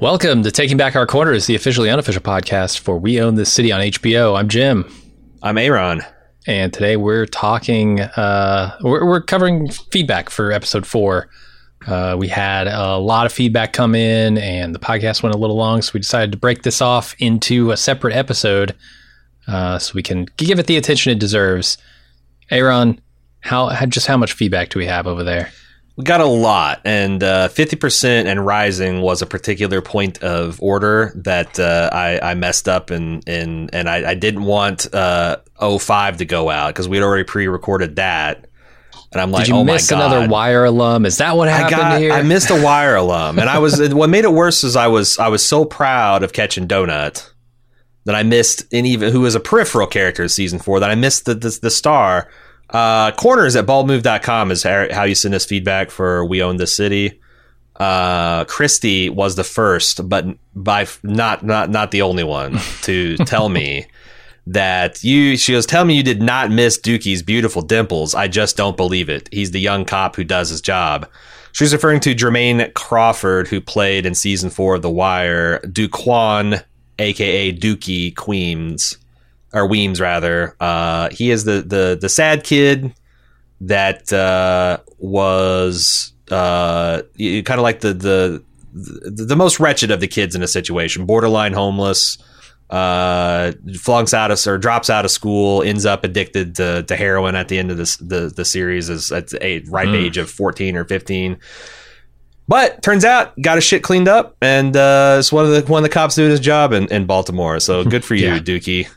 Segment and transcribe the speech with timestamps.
[0.00, 3.70] Welcome to Taking Back Our Corners, the officially unofficial podcast for We Own This City
[3.70, 4.36] on HBO.
[4.36, 4.92] I'm Jim.
[5.40, 6.02] I'm Aaron.
[6.48, 11.28] And today we're talking, uh, we're, we're covering feedback for episode four.
[11.86, 15.56] Uh, we had a lot of feedback come in, and the podcast went a little
[15.56, 18.74] long, so we decided to break this off into a separate episode
[19.46, 21.78] uh, so we can give it the attention it deserves.
[22.50, 23.00] Aaron,
[23.40, 25.52] how, how just how much feedback do we have over there?
[25.96, 31.12] We got a lot, and uh, 50% and rising was a particular point of order
[31.14, 36.16] that uh, I, I, messed up, and and, and I, I didn't want uh, 05
[36.16, 38.48] to go out because we'd already pre recorded that.
[39.12, 41.06] And I'm like, Did you oh miss another wire alum?
[41.06, 42.12] Is that what happened I got, here?
[42.12, 45.18] I missed a wire alum, and I was what made it worse is I was
[45.20, 47.30] I was so proud of catching Donut
[48.04, 50.96] that I missed an even who was a peripheral character in season four that I
[50.96, 52.28] missed the the, the star.
[52.70, 57.20] Uh, corners at baldmove.com is how you send us feedback for We Own the City.
[57.76, 63.48] Uh, Christy was the first, but by not not not the only one to tell
[63.48, 63.86] me
[64.46, 65.36] that you.
[65.36, 68.14] She goes, "Tell me you did not miss Dukie's beautiful dimples.
[68.14, 69.28] I just don't believe it.
[69.32, 71.08] He's the young cop who does his job."
[71.52, 76.64] She's referring to Jermaine Crawford, who played in season four of The Wire, Duquan,
[76.98, 78.96] aka Dukie Queens
[79.54, 80.56] or Weems rather.
[80.60, 82.92] Uh, he is the the the sad kid
[83.62, 88.44] that uh, was uh, kind of like the, the
[88.74, 92.18] the most wretched of the kids in a situation, borderline homeless.
[92.70, 97.36] Uh, flunks out of or drops out of school, ends up addicted to, to heroin
[97.36, 99.94] at the end of this the the series is at a ripe mm.
[99.94, 101.38] age of fourteen or fifteen.
[102.48, 105.84] But turns out got his shit cleaned up, and uh, it's one of the one
[105.84, 107.60] of the cops doing his job in, in Baltimore.
[107.60, 108.38] So good for you, yeah.
[108.38, 108.88] Dukie.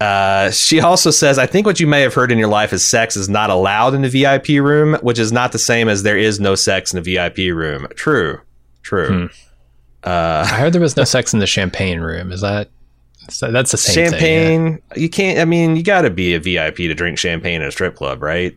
[0.00, 2.84] Uh, she also says, I think what you may have heard in your life is
[2.84, 6.16] sex is not allowed in the VIP room, which is not the same as there
[6.16, 7.86] is no sex in the VIP room.
[7.94, 8.40] True.
[8.82, 9.08] True.
[9.08, 9.26] Hmm.
[10.02, 12.32] Uh, I heard there was no sex in the champagne room.
[12.32, 12.70] Is that
[13.28, 14.64] so that's the same champagne?
[14.64, 15.02] Thing, yeah.
[15.02, 15.38] You can't.
[15.38, 18.22] I mean, you got to be a VIP to drink champagne in a strip club,
[18.22, 18.56] right?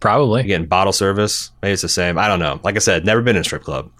[0.00, 0.40] Probably.
[0.40, 1.52] Again, bottle service.
[1.62, 2.18] Maybe it's the same.
[2.18, 2.58] I don't know.
[2.64, 3.90] Like I said, never been in a strip club.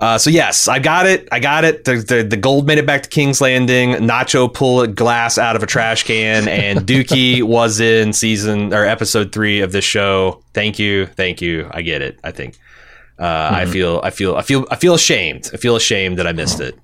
[0.00, 1.28] Uh, so yes, I got it.
[1.30, 1.84] I got it.
[1.84, 3.92] The, the, the gold made it back to King's Landing.
[3.92, 9.30] Nacho pulled glass out of a trash can, and Dukie was in season or episode
[9.30, 10.42] three of this show.
[10.54, 11.68] Thank you, thank you.
[11.70, 12.18] I get it.
[12.24, 12.56] I think.
[13.18, 13.54] Uh, mm-hmm.
[13.56, 14.00] I feel.
[14.02, 14.36] I feel.
[14.36, 14.66] I feel.
[14.70, 15.50] I feel ashamed.
[15.52, 16.78] I feel ashamed that I missed it.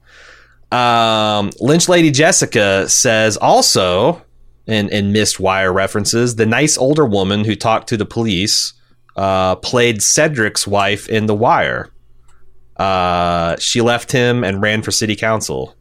[0.71, 4.22] Um, Lynch Lady Jessica says also
[4.66, 6.37] in in missed wire references.
[6.37, 8.75] The nice older woman who talked to the police
[9.16, 11.91] uh, played Cedric's wife in The Wire.
[12.78, 15.75] Uh, she left him and ran for city council.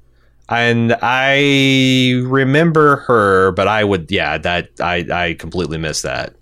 [0.47, 6.35] And I remember her, but I would, yeah, that I, I completely missed that.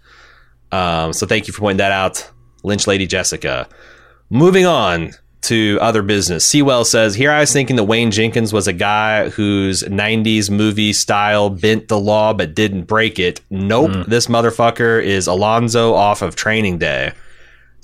[0.71, 2.29] Um, so thank you for pointing that out,
[2.63, 3.67] Lynch Lady Jessica.
[4.29, 5.11] Moving on
[5.43, 6.45] to other business.
[6.45, 10.93] Sewell says, Here I was thinking that Wayne Jenkins was a guy whose 90s movie
[10.93, 13.41] style bent the law but didn't break it.
[13.49, 14.05] Nope, mm.
[14.05, 17.13] this motherfucker is Alonzo off of training day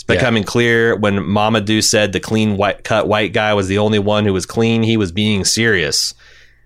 [0.09, 0.47] becoming yeah.
[0.47, 4.33] clear when Momodu said the clean white cut white guy was the only one who
[4.33, 4.83] was clean.
[4.83, 6.13] He was being serious.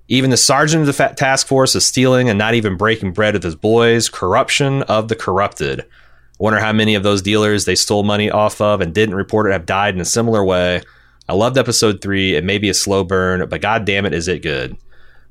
[0.08, 3.44] Even the sergeant of the task force is stealing and not even breaking bread with
[3.44, 4.10] his boys.
[4.10, 5.86] Corruption of the corrupted.
[6.40, 9.54] Wonder how many of those dealers they stole money off of and didn't report it
[9.54, 10.82] have died in a similar way.
[11.30, 12.36] I loved episode three.
[12.36, 14.78] It may be a slow burn, but god damn it, is it good?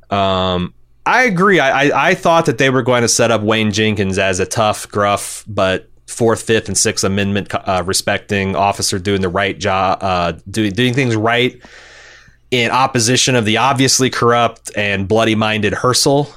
[0.08, 0.72] Um,
[1.04, 1.60] I agree.
[1.60, 4.46] I, I, I thought that they were going to set up Wayne Jenkins as a
[4.46, 9.98] tough, gruff, but Fourth, Fifth, and Sixth Amendment uh, respecting officer doing the right job,
[10.00, 11.60] uh, doing doing things right
[12.50, 16.32] in opposition of the obviously corrupt and bloody minded Hersl.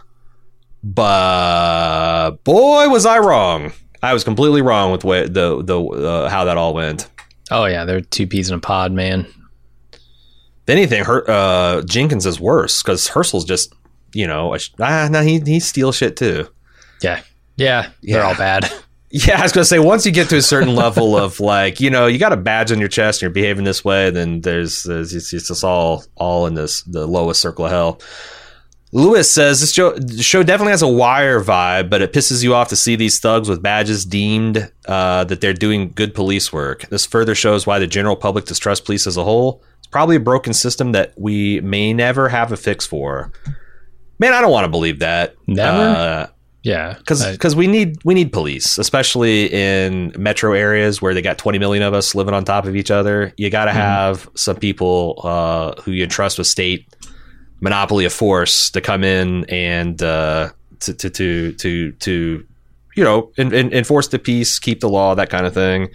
[0.83, 3.73] But boy, was I wrong!
[4.01, 7.09] I was completely wrong with what the the uh, how that all went.
[7.51, 9.27] Oh yeah, they're two peas in a pod, man.
[9.91, 13.73] If anything, Her, uh, Jenkins is worse because Hersl's just
[14.13, 16.47] you know ah no he he steals shit too.
[17.01, 17.21] Yeah,
[17.57, 18.71] yeah, they're all bad.
[19.17, 21.89] Yeah, I was gonna say once you get to a certain level of like, you
[21.89, 24.83] know, you got a badge on your chest and you're behaving this way, then there's,
[24.83, 28.01] there's it's, it's just all all in this the lowest circle of hell.
[28.91, 32.67] Lewis says this show, show definitely has a wire vibe, but it pisses you off
[32.67, 36.81] to see these thugs with badges deemed uh, that they're doing good police work.
[36.89, 39.63] This further shows why the general public distrusts police as a whole.
[39.77, 43.31] It's probably a broken system that we may never have a fix for.
[44.19, 45.35] Man, I don't want to believe that.
[45.47, 45.77] Never?
[45.77, 46.27] Uh,
[46.65, 51.59] Yeah, because we need we need police, especially in metro areas where they got 20
[51.59, 53.31] million of us living on top of each other.
[53.37, 53.79] You got to Mm-hmm.
[53.79, 56.87] have some people uh, who you entrust with state
[57.61, 62.45] monopoly of force to come in and uh, to, to to to to
[62.95, 65.89] you know en- en- enforce the peace, keep the law, that kind of thing.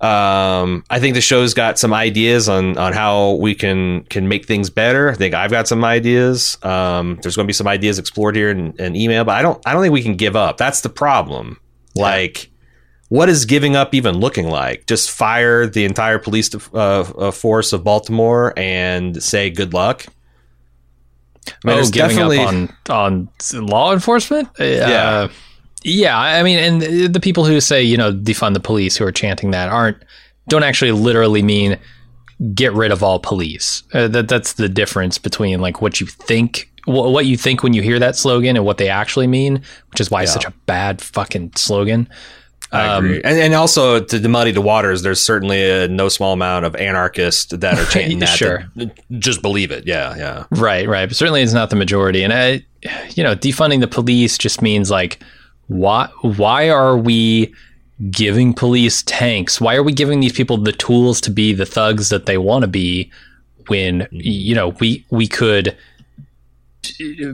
[0.00, 4.46] Um, I think the show's got some ideas on on how we can can make
[4.46, 5.10] things better.
[5.10, 6.56] I think I've got some ideas.
[6.62, 9.60] Um, there's going to be some ideas explored here in, in email, but I don't
[9.66, 10.56] I don't think we can give up.
[10.56, 11.60] That's the problem.
[11.94, 12.50] Like,
[13.08, 14.86] what is giving up even looking like?
[14.86, 20.06] Just fire the entire police uh, uh, force of Baltimore and say good luck.
[21.46, 23.28] I mean, oh, giving up definitely- on on
[23.66, 24.48] law enforcement.
[24.58, 25.28] Uh, Yeah.
[25.82, 26.18] Yeah.
[26.18, 29.50] I mean, and the people who say you know defund the police who are chanting
[29.52, 29.98] that aren't
[30.48, 31.78] don't actually literally mean
[32.54, 33.82] get rid of all police.
[33.92, 37.72] Uh, that that's the difference between like what you think wh- what you think when
[37.72, 40.52] you hear that slogan and what they actually mean, which is why it's such a
[40.66, 42.08] bad fucking slogan.
[42.72, 43.14] I Um.
[43.24, 47.52] And, and also to muddy the waters, there's certainly a no small amount of anarchists
[47.52, 48.36] that are chanting that.
[48.36, 48.64] Sure.
[48.76, 49.86] that just believe it.
[49.86, 50.44] Yeah, yeah.
[50.50, 51.06] Right, right.
[51.08, 52.22] But certainly it's not the majority.
[52.22, 52.64] And I,
[53.14, 55.22] you know, defunding the police just means like,
[55.70, 57.54] why, why are we
[58.10, 59.60] giving police tanks?
[59.60, 62.62] Why are we giving these people the tools to be the thugs that they want
[62.62, 63.12] to be
[63.68, 65.76] when, you know, we, we could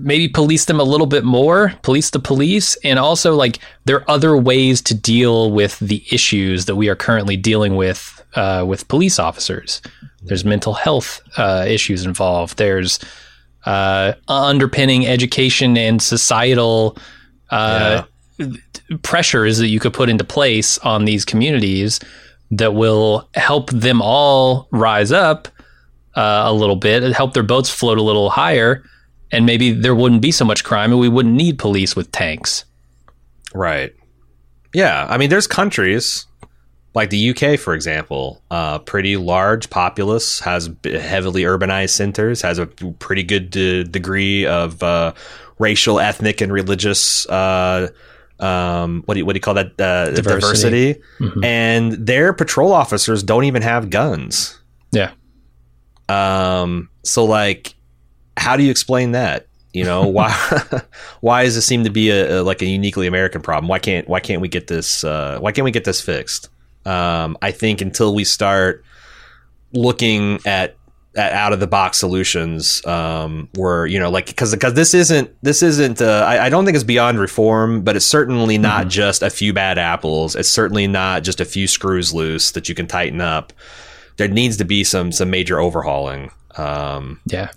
[0.03, 2.77] maybe police them a little bit more, police the police.
[2.85, 6.97] And also like there are other ways to deal with the issues that we are
[6.97, 9.81] currently dealing with, uh, with police officers.
[10.25, 12.59] There's mental health uh, issues involved.
[12.59, 12.99] There's
[13.65, 16.99] uh, underpinning education and societal
[17.49, 18.03] uh,
[19.03, 22.01] pressures that you could put into place on these communities
[22.51, 25.49] that will help them all rise up
[26.15, 28.83] uh, a little bit help their boats float a little higher.
[29.33, 32.65] And maybe there wouldn't be so much crime and we wouldn't need police with tanks.
[33.55, 33.95] Right.
[34.73, 35.07] Yeah.
[35.09, 36.27] I mean, there's countries
[36.97, 42.67] like the UK, for example, uh, pretty large populace, has heavily urbanized centers, has a
[42.67, 45.13] pretty good de- degree of uh,
[45.59, 47.29] racial, ethnic, and religious.
[48.39, 49.81] Um, what do you what do you call that?
[49.81, 51.01] Uh, Diversity.
[51.21, 51.41] diversity.
[51.43, 54.59] And their patrol officers don't even have guns.
[54.93, 55.13] Yeah.
[56.09, 57.75] Um, so like,
[58.37, 59.47] how do you explain that?
[59.73, 60.31] You know why?
[61.21, 63.69] why does this seem to be a, a like a uniquely American problem?
[63.69, 65.03] Why can't why can't we get this?
[65.05, 66.49] Uh, why can't we get this fixed?
[66.85, 68.85] Um, I think until we start
[69.73, 70.77] looking at
[71.17, 75.63] out of the box solutions, um, where you know, like because because this isn't this
[75.63, 76.01] isn't.
[76.01, 79.53] Uh, I, I don't think it's beyond reform, but it's certainly not just a few
[79.53, 80.37] bad apples.
[80.37, 83.53] It's certainly not just a few screws loose that you can tighten up.
[84.17, 86.31] There needs to be some some major overhauling.
[86.57, 87.51] Um, Yeah.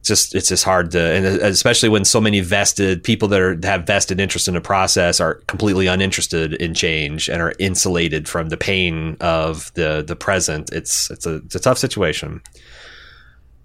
[0.00, 3.58] It's just it's just hard to and especially when so many vested people that are
[3.62, 8.48] have vested interest in the process are completely uninterested in change and are insulated from
[8.48, 12.40] the pain of the the present it's it's a it's a tough situation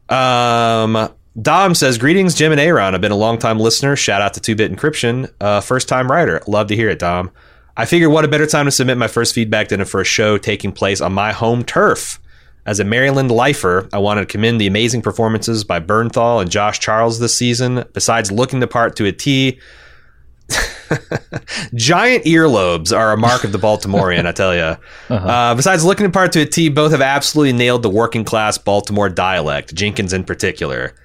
[0.10, 1.10] um
[1.42, 2.96] Dom says, "Greetings, Jim and Aaron.
[2.96, 3.98] I've been a long time listener.
[3.98, 6.42] Shout out to Two Bit Encryption, uh, first time writer.
[6.48, 7.30] Love to hear it, Dom.
[7.76, 10.38] I figured what a better time to submit my first feedback than for a show
[10.38, 12.22] taking place on my home turf.
[12.66, 16.80] As a Maryland lifer, I wanted to commend the amazing performances by Bernthal and Josh
[16.80, 17.84] Charles this season.
[17.94, 19.60] Besides looking the part to a T,
[21.76, 24.78] giant earlobes are a mark of the Baltimorean, I tell you.
[25.16, 28.58] uh besides looking the part to a T, both have absolutely nailed the working class
[28.58, 30.96] Baltimore dialect, Jenkins in particular.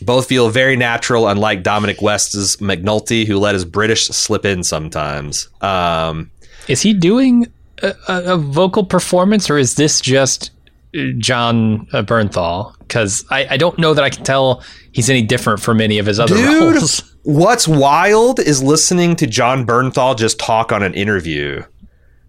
[0.00, 5.48] Both feel very natural, unlike Dominic West's McNulty, who let his British slip in sometimes.
[5.60, 6.30] Um,
[6.68, 10.50] Is he doing a, a, vocal performance or is this just
[11.18, 12.76] Jon uh, Bernthal?
[12.80, 14.62] Because I, I don't know that I can tell
[14.92, 16.74] he's any different from any of his other Dude.
[16.76, 17.14] roles.
[17.22, 21.62] What's wild is listening to Jon Bernthal just talk on an interview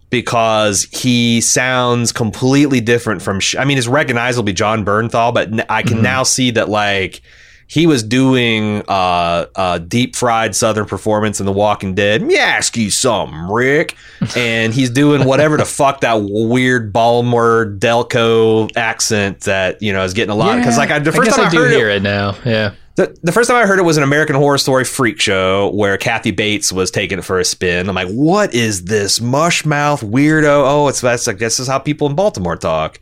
[0.09, 3.39] because he sounds completely different from.
[3.39, 7.21] Sh- I mean, it's recognizably Jon Bernthal, but n- I can now see that like
[7.67, 12.21] he was doing uh, a deep fried Southern performance in The Walking Dead.
[12.21, 13.95] Let me ask you something, Rick.
[14.36, 20.13] And he's doing whatever the fuck that weird Baltimore Delco accent that you know is
[20.13, 21.77] getting a lot because like I, the first guess time I, I do heard it,
[21.77, 22.36] hear it now.
[22.43, 22.74] Yeah.
[22.95, 25.97] the, the first time I heard it was an American Horror Story freak show where
[25.97, 27.89] Kathy Bates was taking it for a spin.
[27.89, 30.63] I'm like, what is this mushmouth weirdo?
[30.67, 33.00] Oh, it's that's I guess this is how people in Baltimore talk.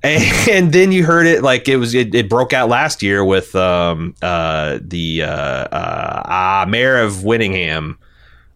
[0.48, 3.54] And, then you heard it like it was it, it broke out last year with
[3.56, 7.96] um uh the uh uh ah, mayor of Winningham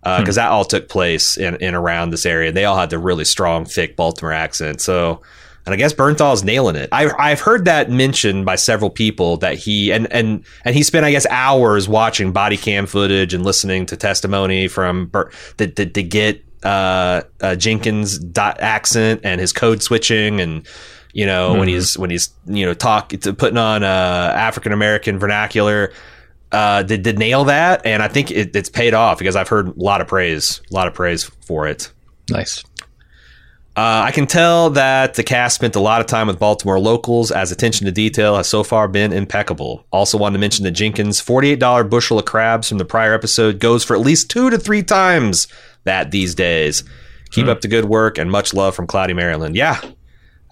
[0.02, 2.48] because that all took place in, in around this area.
[2.48, 4.80] and They all had the really strong, thick Baltimore accent.
[4.80, 5.20] So
[5.64, 6.88] and I guess Bernthal's nailing it.
[6.90, 11.06] I, I've heard that mentioned by several people that he and and and he spent
[11.06, 15.86] I guess hours watching body cam footage and listening to testimony from Ber- that to,
[15.86, 20.66] to get uh, uh, Jenkins' dot accent and his code switching and
[21.12, 21.58] you know mm-hmm.
[21.60, 25.92] when he's when he's you know talk putting on uh, African American vernacular.
[26.50, 29.68] Uh, did, did nail that, and I think it, it's paid off because I've heard
[29.68, 31.90] a lot of praise, a lot of praise for it.
[32.28, 32.62] Nice.
[33.74, 37.30] Uh, I can tell that the cast spent a lot of time with Baltimore locals,
[37.30, 39.86] as attention to detail has so far been impeccable.
[39.90, 43.82] Also, wanted to mention that Jenkins' $48 bushel of crabs from the prior episode goes
[43.82, 45.48] for at least two to three times
[45.84, 46.84] that these days.
[47.30, 47.50] Keep hmm.
[47.50, 49.56] up the good work and much love from Cloudy, Maryland.
[49.56, 49.80] Yeah,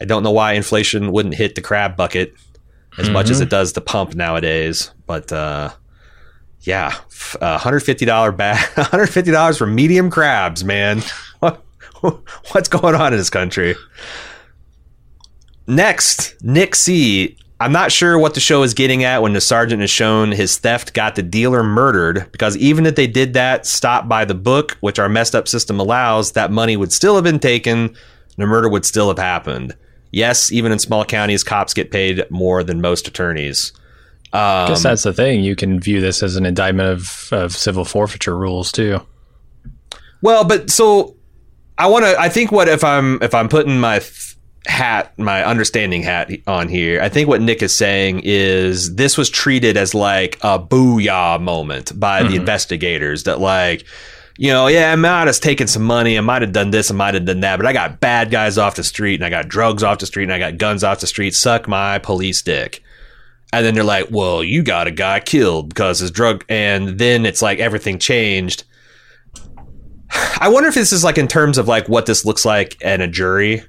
[0.00, 2.35] I don't know why inflation wouldn't hit the crab bucket
[2.99, 3.12] as mm-hmm.
[3.12, 3.45] much as mm-hmm.
[3.45, 5.71] it does the pump nowadays, but uh,
[6.62, 6.95] yeah,
[7.40, 11.02] uh, $150 bag, $150 for medium crabs, man.
[12.00, 13.75] What's going on in this country?
[15.66, 17.37] Next, Nick C.
[17.61, 20.57] I'm not sure what the show is getting at when the sergeant is shown his
[20.57, 24.78] theft got the dealer murdered, because even if they did that, stop by the book,
[24.80, 27.95] which our messed up system allows, that money would still have been taken,
[28.38, 29.76] the murder would still have happened.
[30.12, 33.73] Yes, even in small counties, cops get paid more than most attorneys.
[34.33, 35.43] Um, I guess that's the thing.
[35.43, 39.00] You can view this as an indictment of, of civil forfeiture rules too.
[40.23, 41.17] Well, but so
[41.79, 42.19] I want to.
[42.19, 44.00] I think what if I'm if I'm putting my
[44.67, 47.00] hat, my understanding hat on here.
[47.00, 51.99] I think what Nick is saying is this was treated as like a booyah moment
[51.99, 52.31] by mm-hmm.
[52.31, 53.25] the investigators.
[53.25, 53.85] That like,
[54.40, 56.94] you know, yeah, I might have taken some money, I might have done this, I
[56.94, 59.49] might have done that, but I got bad guys off the street, and I got
[59.49, 61.35] drugs off the street, and I got guns off the street.
[61.35, 62.82] Suck my police dick.
[63.52, 66.44] And then they're like, well, you got a guy killed because his drug.
[66.49, 68.64] And then it's like everything changed
[70.40, 73.00] I wonder if this is like in terms of like what this looks like in
[73.00, 73.64] a jury.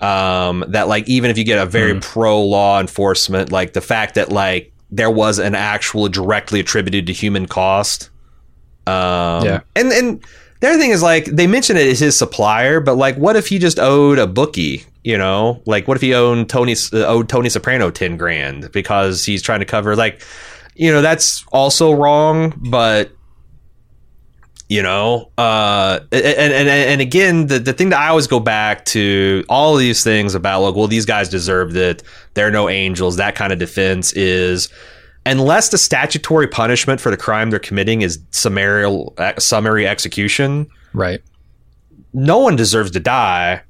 [0.00, 2.02] Um, that like even if you get a very mm.
[2.02, 7.12] pro law enforcement, like the fact that like there was an actual directly attributed to
[7.12, 8.10] human cost.
[8.86, 10.24] Um, yeah, and and
[10.60, 13.48] the other thing is like they mention it as his supplier, but like what if
[13.48, 14.84] he just owed a bookie?
[15.02, 19.24] You know, like what if he owned Tony uh, owed Tony Soprano ten grand because
[19.24, 20.22] he's trying to cover like,
[20.74, 23.10] you know, that's also wrong, but
[24.66, 28.82] you know uh and and and again the, the thing that i always go back
[28.86, 32.02] to all these things about like well these guys deserved it.
[32.32, 33.16] They're no angels.
[33.16, 34.70] That kind of defense is
[35.26, 38.86] unless the statutory punishment for the crime they're committing is summary
[39.38, 41.22] summary execution right
[42.12, 43.62] no one deserves to die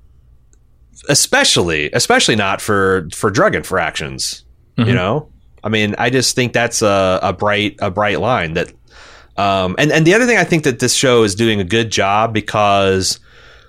[1.09, 4.45] especially especially not for for drug infractions
[4.77, 4.89] mm-hmm.
[4.89, 5.29] you know
[5.63, 8.73] i mean i just think that's a, a bright a bright line that
[9.37, 11.91] um, and and the other thing I think that this show is doing a good
[11.91, 13.19] job because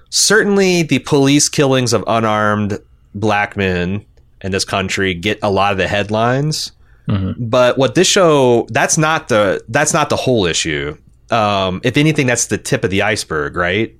[0.09, 2.79] certainly the police killings of unarmed
[3.15, 4.05] black men
[4.41, 6.71] in this country get a lot of the headlines.
[7.07, 7.49] Mm-hmm.
[7.49, 10.97] But what this show that's not the that's not the whole issue.
[11.31, 13.95] Um, if anything, that's the tip of the iceberg, right?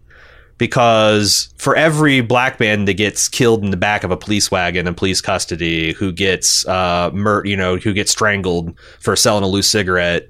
[0.58, 4.88] Because for every black man that gets killed in the back of a police wagon
[4.88, 9.48] in police custody, who gets uh, mur- you know, who gets strangled for selling a
[9.48, 10.30] loose cigarette,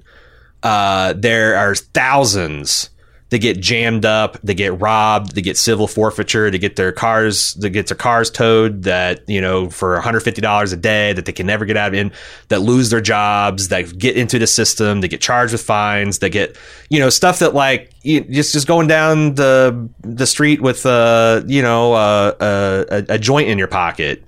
[0.62, 2.90] uh, there are thousands
[3.36, 7.52] that get jammed up, they get robbed, they get civil forfeiture, to get their cars,
[7.54, 11.46] they get their cars towed that, you know, for $150 a day that they can
[11.46, 12.10] never get out of in,
[12.48, 16.30] that lose their jobs, that get into the system, they get charged with fines, they
[16.30, 16.56] get,
[16.88, 21.60] you know, stuff that like just, just going down the, the street with, uh, you
[21.60, 24.24] know, uh, a, a joint in your pocket.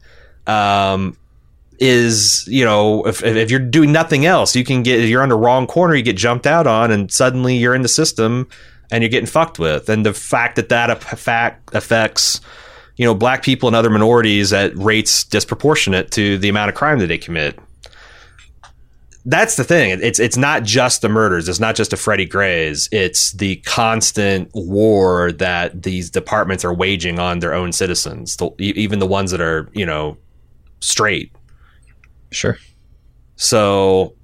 [0.47, 1.17] Um,
[1.81, 5.37] is you know if, if you're doing nothing else you can get you're on the
[5.37, 8.49] wrong corner you get jumped out on and suddenly you're in the system
[8.91, 9.89] and you're getting fucked with.
[9.89, 12.41] And the fact that that fact affects
[12.97, 16.99] you know black people and other minorities at rates disproportionate to the amount of crime
[16.99, 17.59] that they commit.
[19.25, 19.99] That's the thing.
[20.03, 21.49] It's it's not just the murders.
[21.49, 22.89] It's not just the Freddie Grays.
[22.93, 29.01] It's the constant war that these departments are waging on their own citizens the, even
[29.01, 30.17] the ones that are you know
[30.81, 31.33] straight.
[32.31, 32.59] Sure.
[33.37, 34.15] So,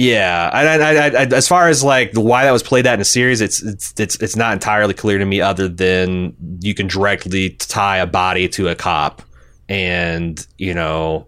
[0.00, 3.04] yeah, I, I, I, as far as like why that was played out in a
[3.04, 5.42] series, it's it's it's it's not entirely clear to me.
[5.42, 9.20] Other than you can directly tie a body to a cop,
[9.68, 11.26] and you know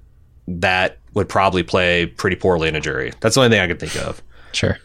[0.48, 3.12] that would probably play pretty poorly in a jury.
[3.20, 4.22] That's the only thing I can think of.
[4.52, 4.78] Sure.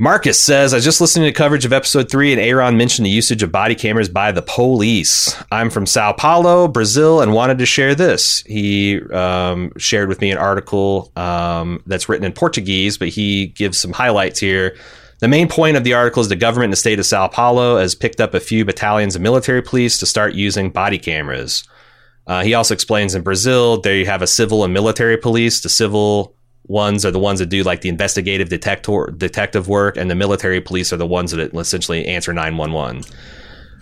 [0.00, 3.10] Marcus says, I was just listening to coverage of episode three, and Aaron mentioned the
[3.10, 5.36] usage of body cameras by the police.
[5.50, 8.44] I'm from Sao Paulo, Brazil, and wanted to share this.
[8.46, 13.80] He um, shared with me an article um, that's written in Portuguese, but he gives
[13.80, 14.76] some highlights here.
[15.18, 17.78] The main point of the article is the government in the state of Sao Paulo
[17.78, 21.68] has picked up a few battalions of military police to start using body cameras.
[22.28, 25.60] Uh, he also explains in Brazil, there you have a civil and military police.
[25.60, 26.36] The civil
[26.68, 30.60] ones are the ones that do like the investigative detector detective work, and the military
[30.60, 33.02] police are the ones that essentially answer 911.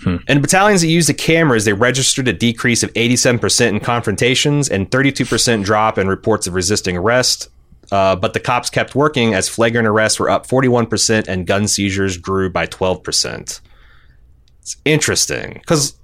[0.03, 0.17] Hmm.
[0.29, 4.91] And battalions that use the cameras, they registered a decrease of 87% in confrontations and
[4.91, 7.49] 32% drop in reports of resisting arrest.
[7.91, 12.17] Uh, but the cops kept working as flagrant arrests were up 41% and gun seizures
[12.17, 13.61] grew by 12%.
[14.61, 15.97] It's interesting because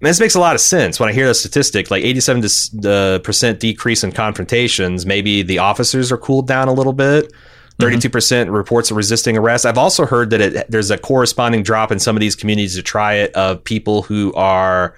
[0.00, 4.04] this makes a lot of sense when I hear the statistic, like 87 percent decrease
[4.04, 5.06] in confrontations.
[5.06, 7.32] Maybe the officers are cooled down a little bit.
[7.78, 8.50] 32% mm-hmm.
[8.50, 9.66] reports of resisting arrest.
[9.66, 12.82] I've also heard that it, there's a corresponding drop in some of these communities to
[12.82, 14.94] try it of people who are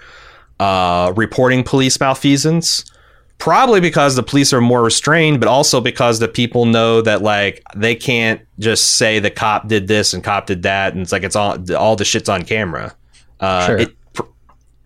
[0.61, 2.85] uh, reporting police malfeasance.
[3.39, 7.63] Probably because the police are more restrained, but also because the people know that like
[7.77, 11.23] they can't just say the cop did this and cop did that, and it's like
[11.23, 12.97] it's all all the shit's on camera.
[13.39, 13.79] Uh, sure.
[13.79, 13.97] It,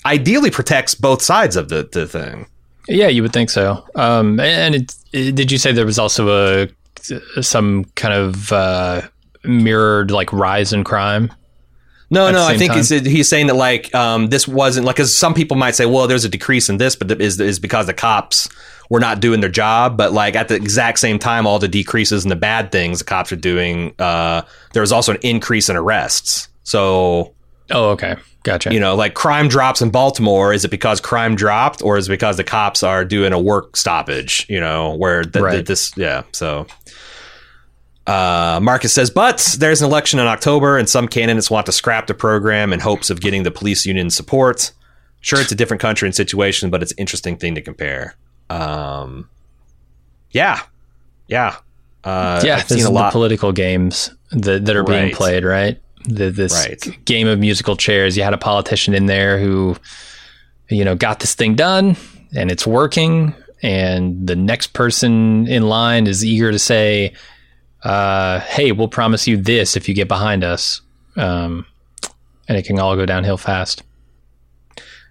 [0.05, 2.47] ideally protects both sides of the, the thing.
[2.89, 3.87] Yeah, you would think so.
[3.95, 6.69] Um, and it, it, did you say there was also a
[7.43, 9.03] some kind of uh,
[9.45, 11.33] mirrored like rise in crime?
[12.11, 15.33] No, no, I think he's, he's saying that like um, this wasn't like because some
[15.33, 18.51] people might say, well, there's a decrease in this, but is is because the cops
[18.91, 19.97] were not doing their job.
[19.97, 23.07] But like at the exact same time, all the decreases and the bad things the
[23.07, 24.43] cops are doing, uh,
[24.75, 26.49] there was also an increase in arrests.
[26.65, 27.33] So,
[27.71, 28.17] oh, okay.
[28.43, 28.73] Gotcha.
[28.73, 30.53] You know, like crime drops in Baltimore.
[30.53, 33.77] Is it because crime dropped, or is it because the cops are doing a work
[33.77, 34.47] stoppage?
[34.49, 35.65] You know, where the, right.
[35.65, 36.23] this, yeah.
[36.33, 36.67] So,
[38.07, 42.09] uh, Marcus says, but there's an election in October, and some candidates want to scrap
[42.09, 44.73] the program in hopes of getting the police union support.
[45.21, 48.17] Sure, it's a different country and situation, but it's an interesting thing to compare.
[48.51, 49.29] Um,
[50.33, 50.63] yeah,
[51.29, 51.57] yeah,
[52.03, 52.57] uh, yeah.
[52.57, 55.05] I've seen a lot political games that that are right.
[55.05, 55.81] being played, right?
[56.05, 57.05] The, this right.
[57.05, 58.17] game of musical chairs.
[58.17, 59.77] You had a politician in there who,
[60.69, 61.97] you know, got this thing done
[62.35, 67.13] and it's working, and the next person in line is eager to say,
[67.85, 70.81] uh, "Hey, we'll promise you this if you get behind us,"
[71.17, 71.67] um,
[72.49, 73.83] and it can all go downhill fast.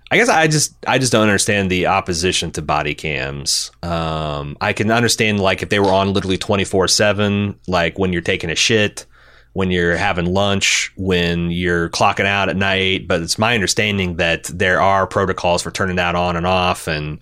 [0.09, 3.71] I guess I just I just don't understand the opposition to body cams.
[3.81, 8.11] Um, I can understand like if they were on literally twenty four seven, like when
[8.11, 9.05] you're taking a shit
[9.53, 13.07] when you're having lunch, when you're clocking out at night.
[13.07, 16.87] But it's my understanding that there are protocols for turning that on and off.
[16.87, 17.19] And,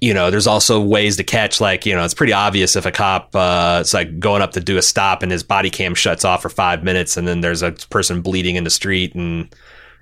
[0.00, 2.92] you know, there's also ways to catch, like, you know, it's pretty obvious if a
[2.92, 6.24] cop, uh, it's like going up to do a stop and his body cam shuts
[6.24, 9.52] off for five minutes and then there's a person bleeding in the street and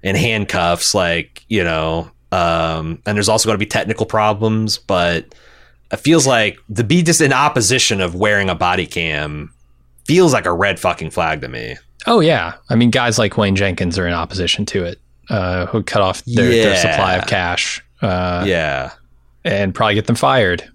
[0.03, 5.35] in handcuffs, like, you know, um, and there's also going to be technical problems, but
[5.90, 9.53] it feels like to be just in opposition of wearing a body cam
[10.07, 11.77] feels like a red fucking flag to me.
[12.07, 15.83] Oh yeah, I mean, guys like Wayne Jenkins are in opposition to it, uh, who
[15.83, 16.62] cut off their, yeah.
[16.64, 17.83] their supply of cash.
[18.01, 18.92] Uh, yeah,
[19.45, 20.69] and probably get them fired.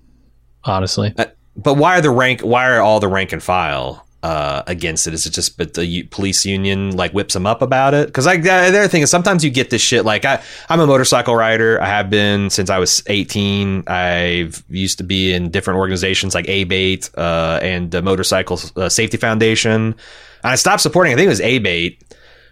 [0.63, 2.41] Honestly, uh, but why are the rank?
[2.41, 5.13] Why are all the rank and file uh, against it?
[5.13, 8.07] Is it just but the police union like whips them up about it?
[8.07, 10.05] Because like the other thing is sometimes you get this shit.
[10.05, 11.81] Like I, I'm a motorcycle rider.
[11.81, 13.87] I have been since I was 18.
[13.87, 19.17] I've used to be in different organizations like ABATE uh, and the Motorcycle uh, Safety
[19.17, 19.95] Foundation.
[20.43, 21.13] And I stopped supporting.
[21.13, 22.01] I think it was ABATE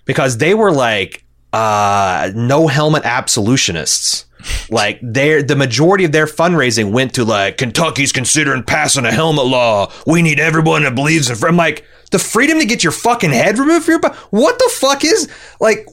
[0.06, 4.26] because they were like uh, no helmet absolutionists.
[4.70, 9.46] Like their the majority of their fundraising went to like Kentucky's considering passing a helmet
[9.46, 9.92] law.
[10.06, 11.38] We need everyone that believes in.
[11.48, 14.18] I'm like the freedom to get your fucking head removed from your body.
[14.32, 15.88] What the fuck is like?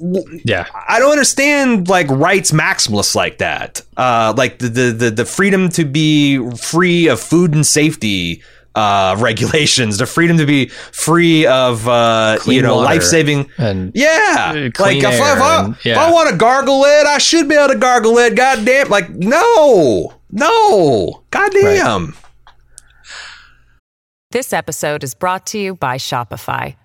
[0.44, 3.82] Yeah, I don't understand like rights maximalists like that.
[3.96, 8.42] Uh, like the the the, the freedom to be free of food and safety
[8.76, 14.70] uh, regulations, the freedom to be free of uh, you know life saving and yeah,
[14.78, 15.92] like if, if, I, and, yeah.
[15.92, 18.36] if I want to gargle it, I should be able to gargle it.
[18.36, 22.06] God damn, like no, no, god damn.
[22.06, 22.14] Right.
[24.30, 26.76] This episode is brought to you by Shopify.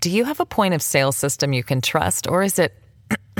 [0.00, 2.74] Do you have a point of sale system you can trust, or is it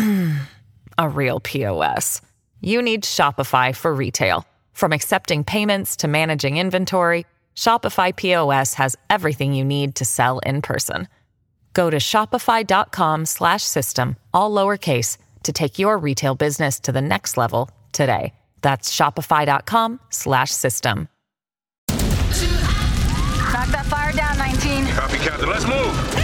[0.99, 2.21] a real POS?
[2.61, 4.47] You need Shopify for retail.
[4.75, 7.25] From accepting payments to managing inventory,
[7.57, 11.09] Shopify POS has everything you need to sell in person.
[11.73, 18.35] Go to shopify.com/system all lowercase to take your retail business to the next level today.
[18.61, 21.09] That's shopify.com/system.
[23.53, 24.87] Knock that fire down, 19.
[24.89, 25.49] Copy, Captain.
[25.49, 26.24] Let's move.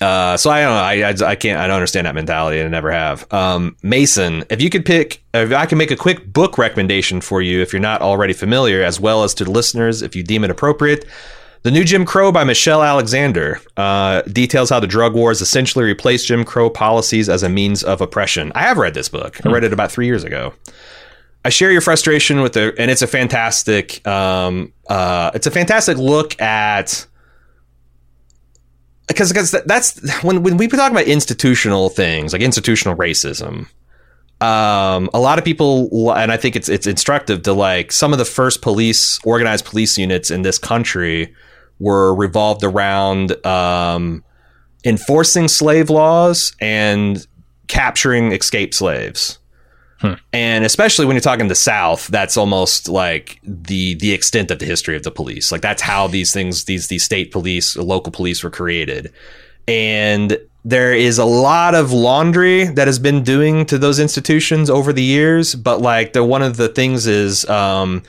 [0.00, 1.06] uh, so I don't know.
[1.06, 1.60] I, I I can't.
[1.60, 3.30] I don't understand that mentality, I never have.
[3.32, 7.42] Um, Mason, if you could pick, if I can make a quick book recommendation for
[7.42, 10.44] you, if you're not already familiar, as well as to the listeners, if you deem
[10.44, 11.04] it appropriate.
[11.62, 16.26] The New Jim Crow by Michelle Alexander uh, details how the drug wars essentially replaced
[16.26, 18.50] Jim Crow policies as a means of oppression.
[18.54, 19.44] I have read this book.
[19.44, 20.54] I read it about three years ago.
[21.44, 25.98] I share your frustration with the, and it's a fantastic, um, uh, it's a fantastic
[25.98, 27.06] look at
[29.10, 33.66] because because that's when when we talk about institutional things like institutional racism.
[34.40, 38.18] Um, a lot of people, and I think it's it's instructive to like some of
[38.18, 41.34] the first police organized police units in this country
[41.78, 44.24] were revolved around um,
[44.84, 47.26] enforcing slave laws and
[47.66, 49.39] capturing escaped slaves.
[50.32, 54.66] And especially when you're talking the South, that's almost like the the extent of the
[54.66, 55.52] history of the police.
[55.52, 59.12] Like that's how these things, these these state police, local police were created.
[59.68, 64.92] And there is a lot of laundry that has been doing to those institutions over
[64.92, 65.54] the years.
[65.54, 68.02] But like the one of the things is um,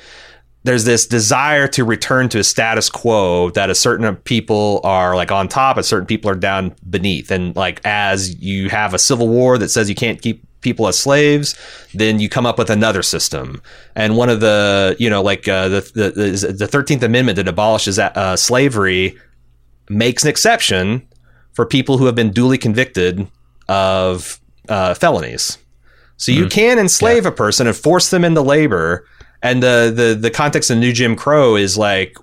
[0.64, 5.32] there's this desire to return to a status quo that a certain people are like
[5.32, 7.32] on top, and certain people are down beneath.
[7.32, 10.98] And like as you have a civil war that says you can't keep people as
[10.98, 11.56] slaves,
[11.94, 13.62] then you come up with another system.
[13.96, 18.00] And one of the, you know, like uh, the, the the Thirteenth Amendment that abolishes
[18.00, 19.18] uh, slavery
[19.90, 21.08] makes an exception
[21.54, 23.28] for people who have been duly convicted
[23.68, 25.58] of uh, felonies.
[26.18, 29.06] So you can enslave a person and force them into labor.
[29.42, 32.16] And the, the the context of New Jim Crow is like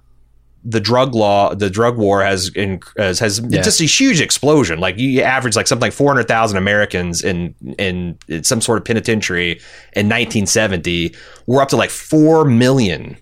[0.65, 3.63] the drug law, the drug war has in, has, has Yeah.
[3.63, 4.81] just a huge explosion.
[4.81, 8.79] Like you average like something like four hundred thousand Americans in, in in some sort
[8.79, 9.61] of penitentiary
[9.95, 11.15] in nineteen seventy.
[11.47, 13.17] We're up to like four million,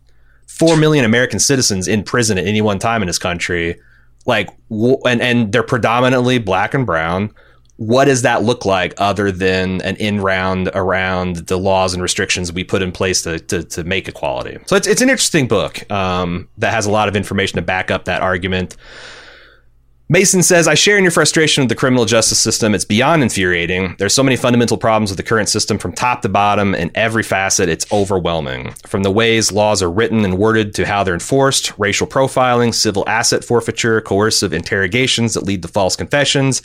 [0.49, 3.79] four million American citizens in prison at any one time in this country.
[4.25, 7.33] Like and and they're predominantly black and brown.
[7.77, 12.51] What does that look like other than an in round around the laws and restrictions
[12.51, 14.59] we put in place to, to, to make equality?
[14.67, 17.91] So it's, it's an interesting book um, that has a lot of information to back
[17.91, 18.77] up that argument.
[20.09, 22.77] Mason says, I share in your frustration with the criminal justice system.
[22.77, 23.97] It's beyond infuriating.
[23.99, 27.25] There's so many fundamental problems with the current system from top to bottom in every
[27.25, 27.69] facet.
[27.69, 28.71] It's overwhelming.
[28.87, 33.03] From the ways laws are written and worded to how they're enforced, racial profiling, civil
[33.09, 36.63] asset forfeiture, coercive interrogations that lead to false confessions,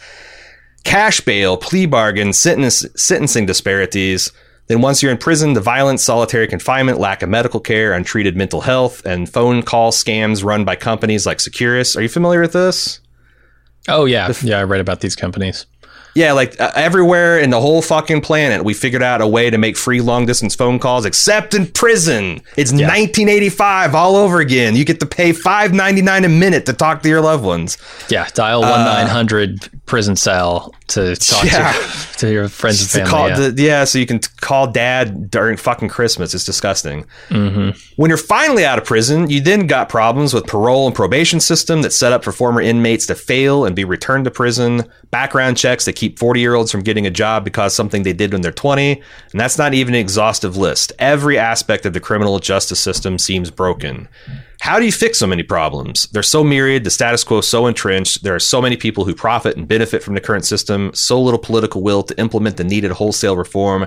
[0.83, 4.31] cash bail, plea bargains, sentence, sentencing disparities.
[4.67, 8.61] Then, once you're in prison, the violence, solitary confinement, lack of medical care, untreated mental
[8.61, 11.95] health, and phone call scams run by companies like Securus.
[11.95, 12.99] Are you familiar with this?
[13.87, 14.59] Oh yeah, yeah.
[14.59, 15.65] I read about these companies.
[16.13, 19.57] Yeah, like uh, everywhere in the whole fucking planet, we figured out a way to
[19.57, 22.41] make free long distance phone calls, except in prison.
[22.57, 24.75] It's 1985 all over again.
[24.75, 27.77] You get to pay five ninety nine a minute to talk to your loved ones.
[28.09, 31.71] Yeah, dial one nine hundred prison cell to talk Uh, Yeah.
[31.73, 33.09] to, to your friends and family.
[33.09, 33.49] call yeah.
[33.49, 36.33] the- yeah, so you can t- call dad during fucking Christmas.
[36.33, 37.05] It's disgusting.
[37.29, 37.77] Mm-hmm.
[37.97, 41.81] When you're finally out of prison, you then got problems with parole and probation system
[41.83, 45.85] that set up for former inmates to fail and be returned to prison, background checks
[45.85, 48.51] that keep 40 year olds from getting a job because something they did when they're
[48.51, 50.91] 20, and that's not even an exhaustive list.
[50.97, 54.07] Every aspect of the criminal justice system seems broken.
[54.61, 56.07] How do you fix so many problems?
[56.07, 59.57] They're so myriad, the status quo so entrenched, there are so many people who profit
[59.57, 63.37] and benefit from the current system, so little political will to implement the needed wholesale
[63.37, 63.85] reform.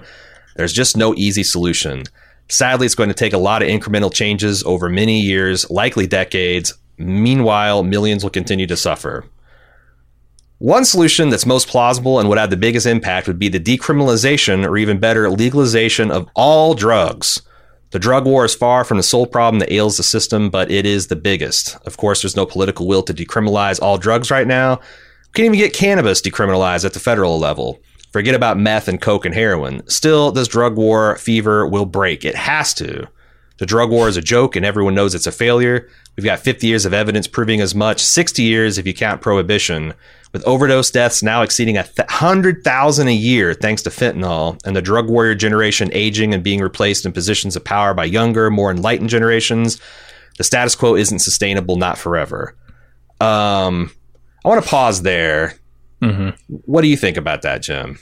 [0.54, 2.04] There's just no easy solution.
[2.48, 6.74] Sadly, it's going to take a lot of incremental changes over many years, likely decades.
[6.96, 9.24] Meanwhile, millions will continue to suffer.
[10.58, 14.64] One solution that's most plausible and would have the biggest impact would be the decriminalization
[14.64, 17.42] or even better, legalization of all drugs.
[17.90, 20.86] The drug war is far from the sole problem that ails the system, but it
[20.86, 21.76] is the biggest.
[21.86, 24.76] Of course, there's no political will to decriminalize all drugs right now.
[24.76, 27.80] We can't even get cannabis decriminalized at the federal level.
[28.12, 29.84] Forget about meth and coke and heroin.
[29.88, 32.24] Still, this drug war fever will break.
[32.24, 33.08] It has to.
[33.58, 35.88] The drug war is a joke and everyone knows it's a failure.
[36.16, 39.94] We've got 50 years of evidence proving as much, 60 years if you count prohibition.
[40.34, 44.82] With overdose deaths now exceeding a th- 100,000 a year thanks to fentanyl, and the
[44.82, 49.10] drug warrior generation aging and being replaced in positions of power by younger, more enlightened
[49.10, 49.80] generations,
[50.36, 52.56] the status quo isn't sustainable, not forever.
[53.20, 53.92] Um,
[54.44, 55.54] I want to pause there.
[56.02, 56.30] Mm-hmm.
[56.64, 58.00] What do you think about that, Jim?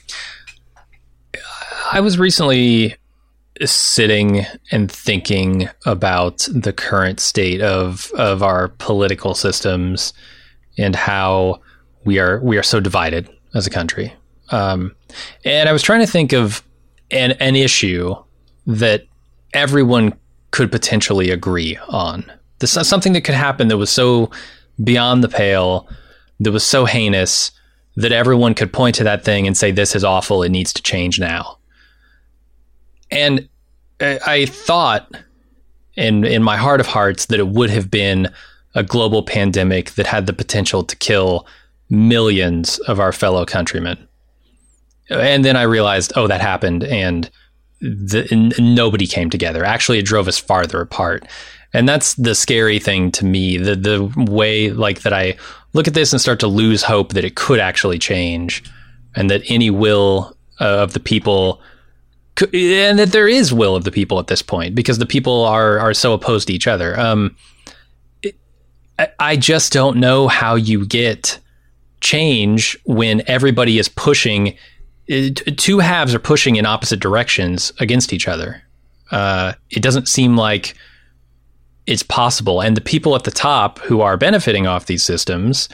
[1.92, 2.96] I was recently
[3.62, 10.14] sitting and thinking about the current state of of our political systems
[10.78, 11.60] and how
[12.04, 14.14] we are we are so divided as a country.
[14.50, 14.94] Um,
[15.44, 16.62] and I was trying to think of
[17.10, 18.14] an an issue
[18.66, 19.04] that
[19.54, 20.14] everyone
[20.50, 22.30] could potentially agree on.
[22.58, 24.30] This is something that could happen that was so
[24.82, 25.88] beyond the pale,
[26.40, 27.50] that was so heinous
[27.96, 30.42] that everyone could point to that thing and say, "This is awful.
[30.42, 31.58] It needs to change now."
[33.10, 33.48] And
[34.00, 35.14] I thought,
[35.96, 38.30] in in my heart of hearts, that it would have been
[38.74, 41.46] a global pandemic that had the potential to kill
[41.92, 44.08] millions of our fellow countrymen.
[45.10, 47.30] And then I realized, oh, that happened, and
[47.80, 49.62] the, n- nobody came together.
[49.62, 51.26] Actually, it drove us farther apart.
[51.74, 53.58] And that's the scary thing to me.
[53.58, 55.36] The the way like that I
[55.72, 58.62] look at this and start to lose hope that it could actually change,
[59.14, 61.60] and that any will uh, of the people,
[62.52, 65.78] and that there is will of the people at this point because the people are
[65.78, 66.98] are so opposed to each other.
[66.98, 67.36] Um,
[69.18, 71.38] I just don't know how you get
[72.02, 74.56] change when everybody is pushing
[75.56, 78.62] two halves are pushing in opposite directions against each other.
[79.10, 80.74] Uh, it doesn't seem like
[81.86, 82.60] it's possible.
[82.60, 85.68] And the people at the top who are benefiting off these systems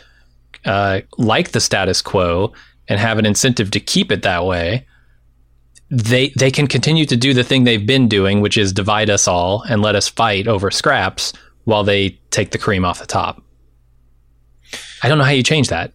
[0.64, 2.52] uh, like the status quo
[2.88, 4.86] and have an incentive to keep it that way.
[5.90, 9.26] They they can continue to do the thing they've been doing, which is divide us
[9.26, 11.32] all and let us fight over scraps
[11.64, 13.42] while they take the cream off the top.
[15.02, 15.92] I don't know how you change that.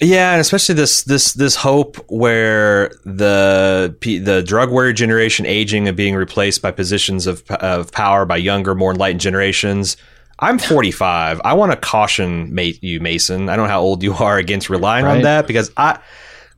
[0.00, 5.96] Yeah, and especially this this this hope where the the drug warrior generation aging and
[5.96, 9.96] being replaced by positions of of power by younger, more enlightened generations.
[10.38, 11.40] I'm 45.
[11.44, 13.48] I want to caution you, Mason.
[13.48, 15.16] I don't know how old you are against relying right.
[15.16, 15.98] on that because I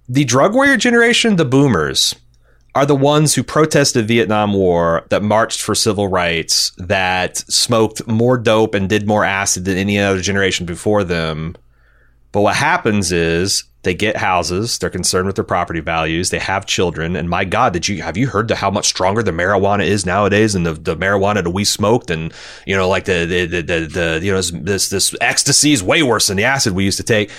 [0.08, 2.16] the drug warrior generation, the boomers,
[2.74, 8.36] are the ones who protested Vietnam War, that marched for civil rights, that smoked more
[8.36, 11.54] dope and did more acid than any other generation before them
[12.38, 16.66] but what happens is they get houses, they're concerned with their property values, they have
[16.66, 19.84] children, and my God, did you have you heard the, how much stronger the marijuana
[19.84, 22.32] is nowadays and the, the marijuana that we smoked and
[22.64, 26.04] you know like the the the, the, the you know this this ecstasy is way
[26.04, 27.32] worse than the acid we used to take,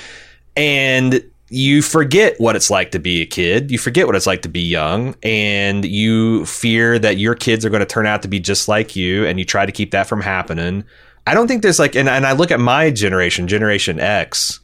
[0.57, 3.71] and you forget what it's like to be a kid.
[3.71, 7.69] You forget what it's like to be young, and you fear that your kids are
[7.69, 10.07] going to turn out to be just like you, and you try to keep that
[10.07, 10.83] from happening.
[11.25, 14.58] I don't think there's like, and, and I look at my generation, Generation X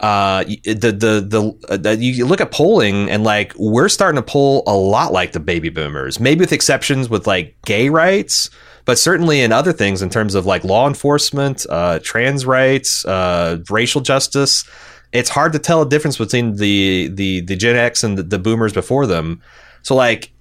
[0.00, 1.20] uh, the the
[1.68, 5.32] the, uh, you look at polling and like we're starting to poll a lot like
[5.32, 8.48] the baby boomers, maybe with exceptions with like gay rights,
[8.86, 13.58] but certainly in other things in terms of like law enforcement, uh, trans rights, uh,
[13.68, 14.64] racial justice.
[15.12, 18.38] It's hard to tell a difference between the the the Gen X and the, the
[18.38, 19.42] boomers before them.
[19.82, 20.32] So like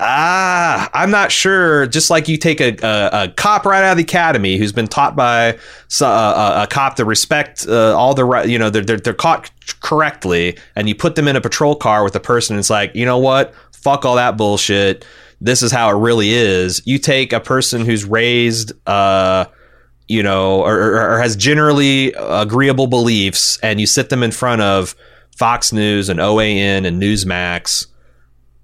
[0.00, 1.88] Ah, I'm not sure.
[1.88, 4.86] Just like you take a, a, a, cop right out of the academy who's been
[4.86, 5.58] taught by
[6.00, 9.12] a, a, a cop to respect uh, all the right, you know they're, they're they're
[9.12, 12.54] caught correctly, and you put them in a patrol car with a person.
[12.54, 13.52] and it's like you know what?
[13.72, 15.04] Fuck all that bullshit.
[15.40, 16.80] This is how it really is.
[16.84, 19.46] You take a person who's raised, uh,
[20.06, 24.94] you know, or, or has generally agreeable beliefs, and you sit them in front of
[25.36, 27.86] Fox News and OAN and Newsmax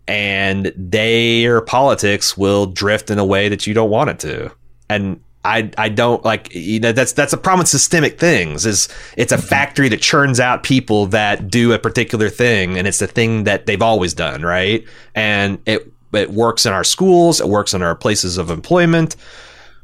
[0.06, 4.50] and their politics will drift in a way that you don't want it to.
[4.88, 8.88] And I I don't like you know that's that's a problem with systemic things is
[9.16, 13.06] it's a factory that churns out people that do a particular thing and it's the
[13.06, 14.84] thing that they've always done right?
[15.14, 19.16] And it it works in our schools it works in our places of employment.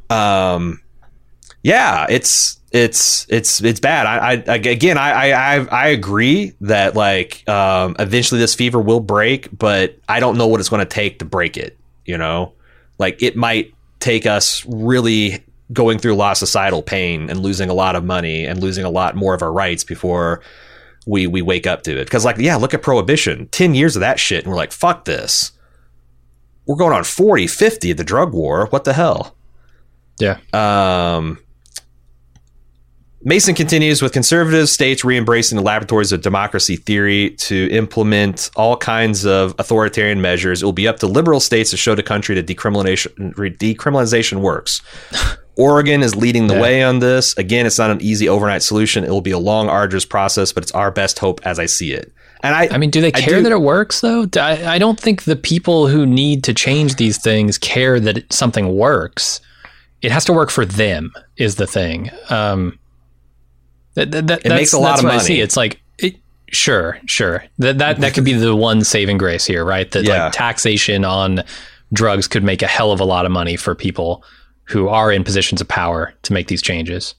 [0.08, 0.80] Um
[1.62, 4.06] yeah it's it's it's it's bad.
[4.06, 9.48] I, I again, I, I I agree that like um, eventually this fever will break,
[9.56, 11.76] but I don't know what it's going to take to break it.
[12.04, 12.52] You know,
[12.98, 17.70] like it might take us really going through a lot of societal pain and losing
[17.70, 20.40] a lot of money and losing a lot more of our rights before
[21.06, 22.04] we we wake up to it.
[22.04, 23.48] Because like, yeah, look at prohibition.
[23.48, 25.52] Ten years of that shit, and we're like, fuck this.
[26.66, 28.66] We're going on 40, 50 of the drug war.
[28.66, 29.34] What the hell?
[30.20, 30.38] Yeah.
[30.52, 31.38] Um
[33.22, 39.26] Mason continues with conservative states re-embracing the laboratories of democracy theory to implement all kinds
[39.26, 40.62] of authoritarian measures.
[40.62, 44.80] It will be up to liberal states to show the country that decriminalization, decriminalization works.
[45.58, 46.62] Oregon is leading the yeah.
[46.62, 47.36] way on this.
[47.36, 49.04] Again, it's not an easy overnight solution.
[49.04, 51.92] It will be a long, arduous process, but it's our best hope as I see
[51.92, 52.10] it.
[52.42, 54.26] And I, I mean, do they care do, that it works though?
[54.36, 58.74] I, I don't think the people who need to change these things care that something
[58.74, 59.42] works.
[60.00, 62.10] It has to work for them, is the thing.
[62.30, 62.78] Um,
[63.94, 65.16] that, that, that, it makes a lot of money.
[65.16, 65.40] I see.
[65.40, 66.16] It's like it,
[66.50, 67.44] sure, sure.
[67.58, 69.90] That that that could be the one saving grace here, right?
[69.90, 70.24] That yeah.
[70.24, 71.42] like taxation on
[71.92, 74.24] drugs could make a hell of a lot of money for people
[74.64, 77.14] who are in positions of power to make these changes.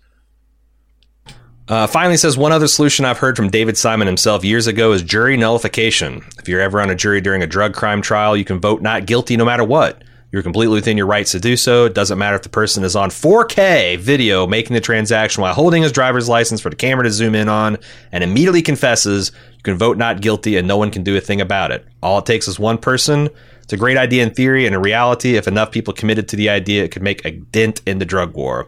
[1.68, 5.04] Uh, finally, says one other solution I've heard from David Simon himself years ago is
[5.04, 6.22] jury nullification.
[6.38, 9.06] If you're ever on a jury during a drug crime trial, you can vote not
[9.06, 10.04] guilty no matter what.
[10.32, 11.86] You're completely within your rights to do so.
[11.86, 15.84] It doesn't matter if the person is on 4K video making the transaction while holding
[15.84, 17.78] his driver's license for the camera to zoom in on
[18.14, 19.34] and immediately confesses.
[19.58, 21.86] You can vote not guilty and no one can do a thing about it.
[22.02, 23.28] All it takes is one person.
[23.62, 25.36] It's a great idea in theory and in reality.
[25.36, 28.34] If enough people committed to the idea, it could make a dent in the drug
[28.34, 28.68] war.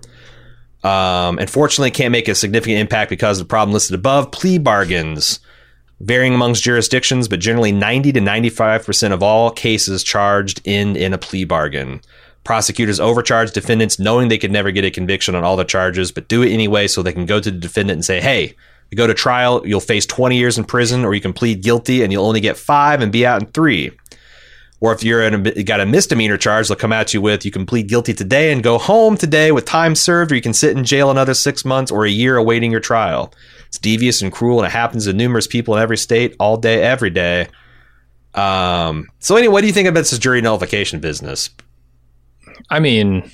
[0.84, 4.32] Um, unfortunately, it can't make a significant impact because of the problem listed above.
[4.32, 5.40] Plea bargains,
[6.04, 11.18] varying amongst jurisdictions, but generally 90 to 95% of all cases charged end in a
[11.18, 12.02] plea bargain.
[12.44, 16.28] Prosecutors overcharge defendants knowing they could never get a conviction on all the charges, but
[16.28, 18.54] do it anyway so they can go to the defendant and say, hey,
[18.92, 22.04] you go to trial, you'll face 20 years in prison, or you can plead guilty
[22.04, 23.92] and you'll only get five and be out in three.
[24.82, 27.52] Or if you're in a, got a misdemeanor charge, they'll come at you with you
[27.52, 30.76] can plead guilty today and go home today with time served, or you can sit
[30.76, 33.34] in jail another six months or a year awaiting your trial.
[33.74, 36.84] It's devious and cruel, and it happens to numerous people in every state, all day,
[36.84, 37.48] every day.
[38.36, 41.50] Um, so, anyway, what do you think about this jury nullification business?
[42.70, 43.32] I mean,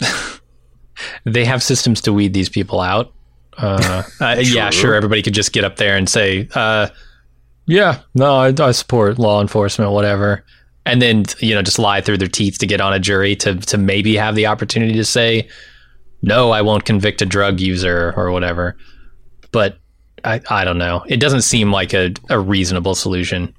[1.24, 3.12] they have systems to weed these people out.
[3.58, 4.94] Uh, uh, yeah, sure.
[4.94, 6.86] Everybody could just get up there and say, uh,
[7.66, 10.44] "Yeah, no, I, I support law enforcement, whatever,"
[10.86, 13.56] and then you know just lie through their teeth to get on a jury to
[13.56, 15.48] to maybe have the opportunity to say,
[16.22, 18.76] "No, I won't convict a drug user" or whatever.
[19.52, 19.78] But
[20.24, 21.04] I, I don't know.
[21.08, 23.54] It doesn't seem like a, a reasonable solution.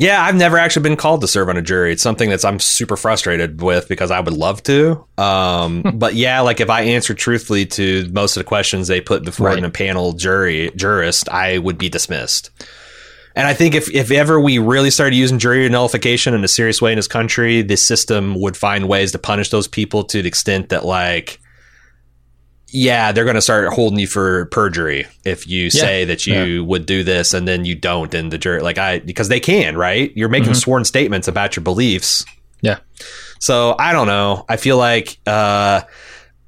[0.00, 1.92] Yeah, I've never actually been called to serve on a jury.
[1.92, 5.04] It's something that's I'm super frustrated with because I would love to.
[5.16, 9.24] Um, but yeah, like if I answered truthfully to most of the questions they put
[9.24, 9.58] before Right.
[9.58, 12.50] in a panel jury jurist, I would be dismissed.
[13.36, 16.82] And I think if, if ever we really started using jury nullification in a serious
[16.82, 20.28] way in this country, the system would find ways to punish those people to the
[20.28, 21.40] extent that like
[22.74, 26.86] yeah, they're going to start holding you for perjury if you say that you would
[26.86, 28.62] do this and then you don't And the jury.
[28.62, 30.12] Like I, because they can, right?
[30.16, 32.24] You're making sworn statements about your beliefs.
[32.62, 32.78] Yeah.
[33.38, 34.44] So I don't know.
[34.48, 35.82] I feel like uh,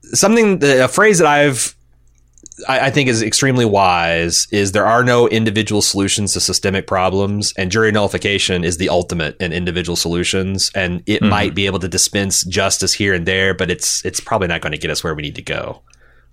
[0.02, 1.76] something, a phrase that I've,
[2.66, 7.54] I, I think is extremely wise is there are no individual solutions to systemic problems,
[7.56, 10.72] and jury nullification is the ultimate in individual solutions.
[10.74, 14.48] And it might be able to dispense justice here and there, but it's it's probably
[14.48, 15.82] not going to get us where we need to go.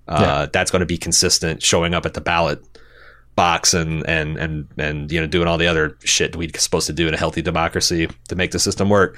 [0.08, 2.64] Uh, That's going to be consistent, showing up at the ballot
[3.36, 6.94] box and and and and you know doing all the other shit we're supposed to
[6.94, 9.18] do in a healthy democracy to make the system work.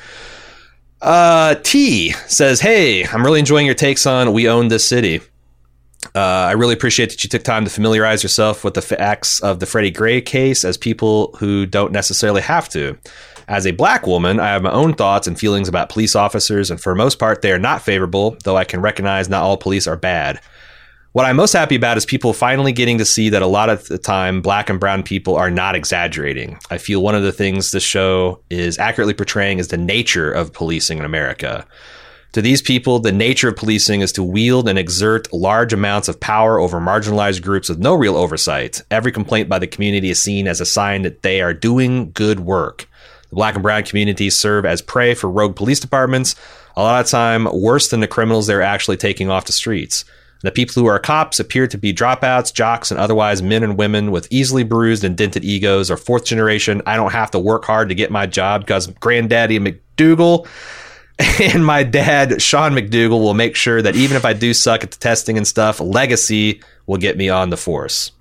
[1.02, 5.22] Uh, T says, "Hey, I'm really enjoying your takes on we own this city.
[6.14, 9.60] Uh, I really appreciate that you took time to familiarize yourself with the facts of
[9.60, 12.98] the Freddie Gray case as people who don't necessarily have to.
[13.48, 16.80] As a black woman, I have my own thoughts and feelings about police officers, and
[16.80, 19.98] for most part, they are not favorable, though I can recognize not all police are
[19.98, 20.40] bad.
[21.16, 23.88] What I'm most happy about is people finally getting to see that a lot of
[23.88, 26.60] the time, black and brown people are not exaggerating.
[26.70, 30.52] I feel one of the things this show is accurately portraying is the nature of
[30.52, 31.66] policing in America.
[32.34, 36.20] To these people, the nature of policing is to wield and exert large amounts of
[36.20, 38.82] power over marginalized groups with no real oversight.
[38.92, 42.42] Every complaint by the community is seen as a sign that they are doing good
[42.42, 42.90] work.
[43.30, 46.36] The black and brown communities serve as prey for rogue police departments,
[46.76, 50.04] a lot of time worse than the criminals they're actually taking off the streets.
[50.46, 54.12] The people who are cops appear to be dropouts, jocks, and otherwise men and women
[54.12, 56.84] with easily bruised and dented egos or fourth generation.
[56.86, 60.48] I don't have to work hard to get my job because granddaddy McDougal
[61.42, 64.92] and my dad, Sean McDougal, will make sure that even if I do suck at
[64.92, 68.12] the testing and stuff, legacy will get me on the force.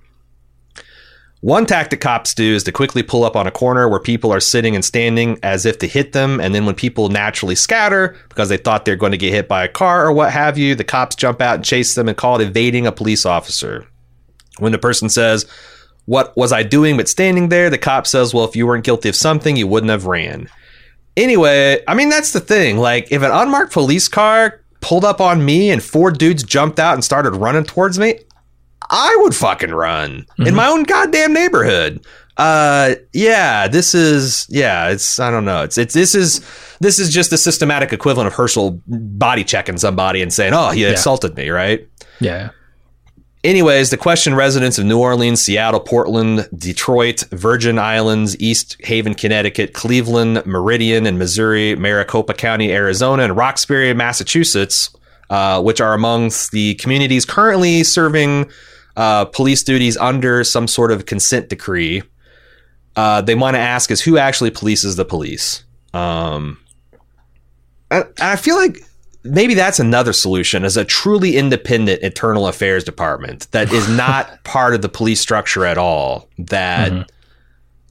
[1.45, 4.41] One tactic cops do is to quickly pull up on a corner where people are
[4.41, 6.41] sitting and standing as if to hit them.
[6.41, 9.63] And then when people naturally scatter because they thought they're going to get hit by
[9.63, 12.41] a car or what have you, the cops jump out and chase them and call
[12.41, 13.87] it evading a police officer.
[14.59, 15.45] When the person says,
[16.07, 17.69] What was I doing but standing there?
[17.69, 20.49] The cop says, Well, if you weren't guilty of something, you wouldn't have ran.
[21.15, 22.79] Anyway, I mean, that's the thing.
[22.79, 26.95] Like, if an unmarked police car pulled up on me and four dudes jumped out
[26.95, 28.21] and started running towards me,
[28.91, 32.05] I would fucking run in my own goddamn neighborhood.
[32.37, 35.63] Uh, yeah, this is yeah, it's I don't know.
[35.63, 36.41] It's it's this is
[36.81, 40.85] this is just the systematic equivalent of Hersl body checking somebody and saying, "Oh, he
[40.85, 41.87] assaulted me," right?
[42.21, 42.51] Yeah.
[43.45, 49.75] Anyways, the question residents of New Orleans, Seattle, Portland, Detroit, Virgin Islands, East Haven, Connecticut,
[49.75, 54.97] Cleveland, Meridian, and Missouri, Maricopa County, Arizona, and Roxbury, Massachusetts,
[55.29, 58.51] uh, which are amongst the communities currently serving
[58.97, 62.03] uh, police duties under some sort of consent decree.
[62.97, 65.65] Uh, they want to ask is who actually polices the police?
[65.93, 66.59] Um,
[67.91, 68.79] I, I feel like
[69.25, 74.75] maybe that's another solution as a truly independent internal affairs department that is not part
[74.75, 77.03] of the police structure at all that Mm-hmm.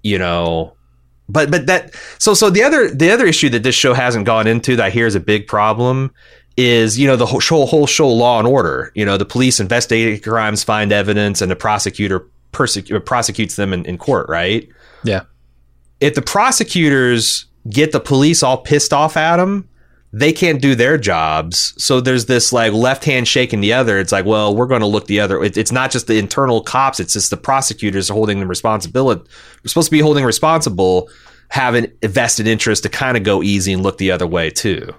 [0.04, 0.74] you know
[1.30, 4.46] but but that so so the other the other issue that this show hasn't gone
[4.46, 6.14] into that I hear is a big problem
[6.58, 9.60] is you know the whole show, whole show law and order you know the police
[9.60, 14.70] investigate crimes find evidence and the prosecutor persecute, uh, prosecutes them in, in court right
[15.04, 15.22] Yeah.
[16.00, 19.68] if the prosecutors get the police all pissed off at them,
[20.12, 21.74] they can't do their jobs.
[21.84, 23.98] So there's this like left hand shaking the other.
[23.98, 25.42] It's like, well, we're going to look the other.
[25.44, 27.00] It, it's not just the internal cops.
[27.00, 29.22] It's just the prosecutors holding them responsibility.
[29.64, 31.10] We're supposed to be holding responsible,
[31.50, 34.94] have an vested interest to kind of go easy and look the other way too.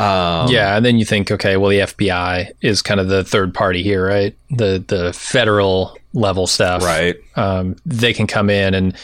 [0.00, 3.52] Um, yeah, and then you think, okay, well, the FBI is kind of the third
[3.52, 4.36] party here, right?
[4.50, 7.16] The the federal level stuff, Right.
[7.36, 8.96] Um, they can come in and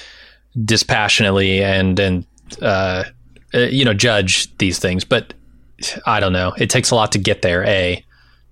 [0.64, 2.26] dispassionately and and
[2.62, 3.04] uh,
[3.54, 5.34] uh, you know judge these things, but
[6.06, 6.54] I don't know.
[6.58, 7.64] It takes a lot to get there.
[7.64, 8.02] A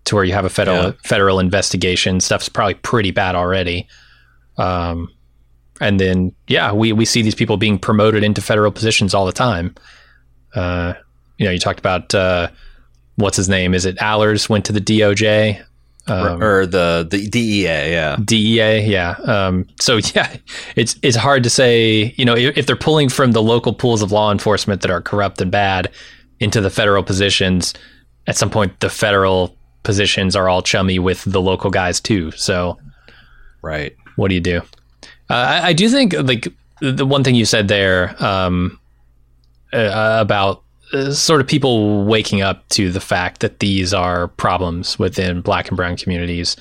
[0.05, 0.93] to where you have a federal Yeah.
[1.05, 2.21] federal investigation.
[2.21, 3.89] Stuff's probably pretty bad already.
[4.59, 5.09] Um,
[5.81, 9.33] and then yeah, we we see these people being promoted into federal positions all the
[9.33, 9.75] time.
[10.55, 10.93] Uh,
[11.39, 12.49] you know, you talked about uh,
[13.17, 13.75] what's his name?
[13.75, 15.65] Is it Allers went to the DOJ?
[16.07, 17.63] Um, or the, the DEA,
[17.93, 18.17] yeah.
[18.23, 19.13] DEA, yeah.
[19.25, 20.37] Um, so yeah,
[20.77, 22.13] it's it's hard to say.
[22.19, 25.01] You know, if, if they're pulling from the local pools of law enforcement that are
[25.01, 25.91] corrupt and bad
[26.41, 27.73] into the federal positions,
[28.27, 32.31] at some point the federal positions are all chummy with the local guys too.
[32.33, 32.79] So
[33.63, 33.95] Right.
[34.17, 34.61] what do you do?
[35.31, 36.49] Uh, I, I do think like
[36.81, 38.79] the one thing you said there um,
[39.73, 40.64] uh, about
[41.13, 45.77] sort of people waking up to the fact that these are problems within Black and
[45.77, 46.57] Brown communities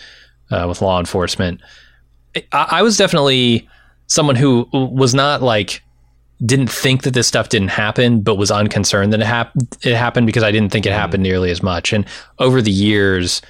[0.52, 1.62] uh, with law enforcement.
[2.52, 3.68] I, I was definitely
[4.08, 5.82] someone who was not like
[6.46, 10.28] didn't think that this stuff didn't happen, but was unconcerned that it, hap- it happened
[10.28, 11.94] because I didn't think it happened nearly as much.
[11.94, 12.06] And
[12.40, 13.42] over the years,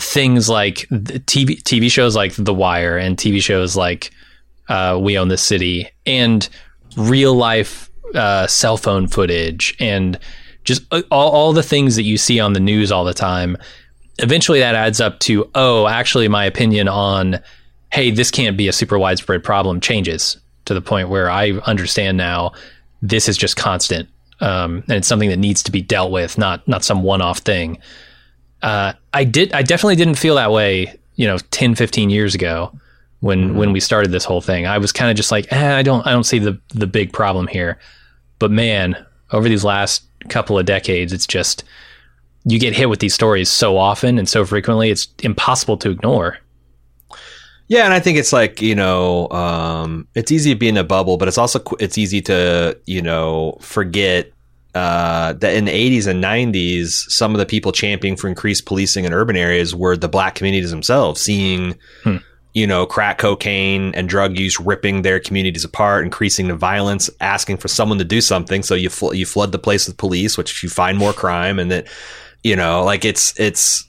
[0.00, 4.10] things like the TV TV shows like The Wire and TV shows like
[4.68, 6.48] uh, We Own the City and
[6.96, 10.18] real life uh, cell phone footage and
[10.64, 13.56] just uh, all, all the things that you see on the news all the time.
[14.18, 17.40] Eventually, that adds up to oh, actually, my opinion on
[17.92, 22.16] hey, this can't be a super widespread problem changes to the point where I understand
[22.16, 22.52] now
[23.02, 24.08] this is just constant
[24.40, 27.38] um, and it's something that needs to be dealt with, not not some one off
[27.38, 27.78] thing.
[28.62, 29.52] Uh, I did.
[29.52, 30.98] I definitely didn't feel that way.
[31.16, 32.72] You know, 10, 15 years ago
[33.24, 34.66] when when we started this whole thing.
[34.66, 37.10] I was kind of just like, eh, I don't I don't see the the big
[37.10, 37.78] problem here.
[38.38, 39.02] But man,
[39.32, 41.64] over these last couple of decades, it's just
[42.44, 46.36] you get hit with these stories so often and so frequently, it's impossible to ignore.
[47.68, 50.84] Yeah, and I think it's like you know, um, it's easy to be in a
[50.84, 54.30] bubble, but it's also it's easy to you know forget
[54.74, 59.06] uh, that in the 80s and 90s, some of the people championing for increased policing
[59.06, 61.78] in urban areas were the black communities themselves, seeing
[62.54, 67.58] you know crack cocaine and drug use ripping their communities apart, increasing the violence, asking
[67.58, 68.62] for someone to do something.
[68.62, 71.70] So you fl- you flood the place with police, which you find more crime, and
[71.70, 71.88] that
[72.42, 73.84] you know like it's it's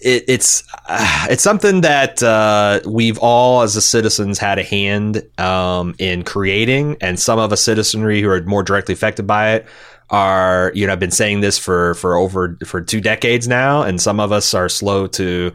[0.00, 5.22] it, it's uh, it's something that uh, we've all as the citizens had a hand
[5.38, 9.66] um, in creating, and some of us citizenry who are more directly affected by it
[10.10, 14.00] are you know I've been saying this for for over for two decades now, and
[14.00, 15.52] some of us are slow to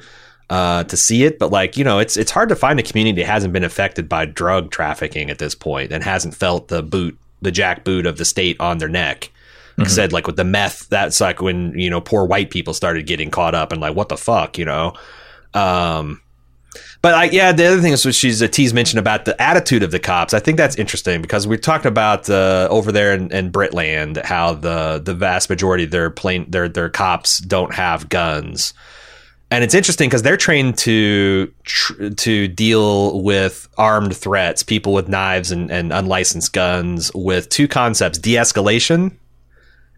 [0.49, 3.21] uh, to see it, but like you know, it's it's hard to find a community
[3.21, 7.17] that hasn't been affected by drug trafficking at this point and hasn't felt the boot
[7.41, 9.31] the jack boot of the state on their neck.
[9.77, 12.73] Like I said, like with the meth, that's like when you know poor white people
[12.73, 14.93] started getting caught up and like what the fuck, you know.
[15.53, 16.19] Um,
[17.03, 19.83] but I, yeah, the other thing is what she's uh, T's mentioned about the attitude
[19.83, 20.33] of the cops.
[20.33, 24.53] I think that's interesting because we talked about uh, over there in, in Britland how
[24.53, 28.73] the the vast majority of their plane their their cops don't have guns,
[29.49, 35.07] and it's interesting because they're trained to tr- to deal with armed threats, people with
[35.07, 39.15] knives and, and unlicensed guns, with two concepts: de-escalation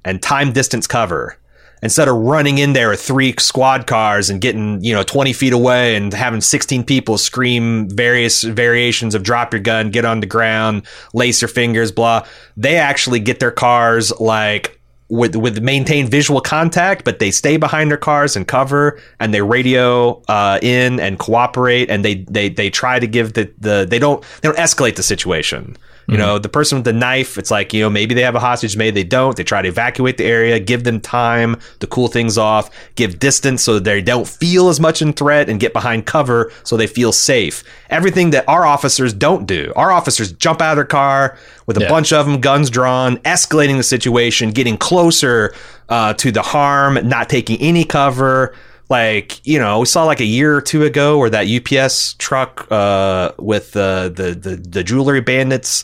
[0.06, 1.38] and time distance cover.
[1.82, 5.54] Instead of running in there with three squad cars and getting you know 20 feet
[5.54, 10.28] away and having 16 people scream various variations of drop your gun get on the
[10.28, 12.26] ground lace your fingers blah
[12.58, 14.78] they actually get their cars like
[15.10, 19.41] with with maintain visual contact but they stay behind their cars and cover and they
[19.41, 23.99] radio uh, in and cooperate and they they they try to give the the they
[23.99, 25.76] don't they don't escalate the situation
[26.10, 28.39] You know, the person with the knife, it's like, you know, maybe they have a
[28.39, 29.38] hostage, maybe they don't.
[29.38, 33.62] They try to evacuate the area, give them time to cool things off, give distance
[33.62, 36.88] so that they don't feel as much in threat and get behind cover so they
[36.88, 37.64] feel safe.
[37.89, 39.72] Everything that our officers don't do.
[39.76, 41.38] Our officers jump out of their car
[41.68, 41.89] with a Yeah.
[41.89, 45.53] bunch of them, guns drawn, escalating the situation, getting closer
[45.89, 48.53] uh, to the harm, not taking any cover.
[48.89, 52.69] Like you know, we saw like a year or two ago where that UPS truck
[52.71, 55.83] uh, with the, the the the jewelry bandits.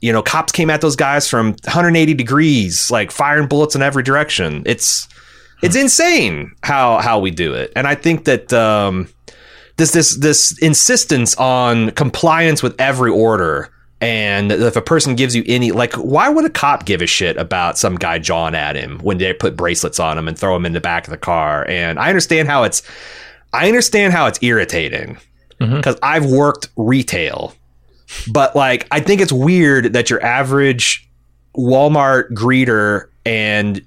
[0.00, 4.02] You know, cops came at those guys from 180 degrees, like firing bullets in every
[4.02, 4.62] direction.
[4.66, 5.08] It's
[5.62, 9.08] it's insane how how we do it, and I think that um,
[9.76, 13.70] this this this insistence on compliance with every order
[14.00, 17.36] and if a person gives you any like why would a cop give a shit
[17.38, 20.66] about some guy jawing at him when they put bracelets on him and throw him
[20.66, 21.66] in the back of the car?
[21.68, 22.82] And i understand how it's
[23.52, 25.18] i understand how it's irritating
[25.60, 25.76] mm-hmm.
[25.76, 27.54] because i've worked retail.
[28.30, 31.08] But like i think it's weird that your average
[31.56, 33.80] walmart greeter and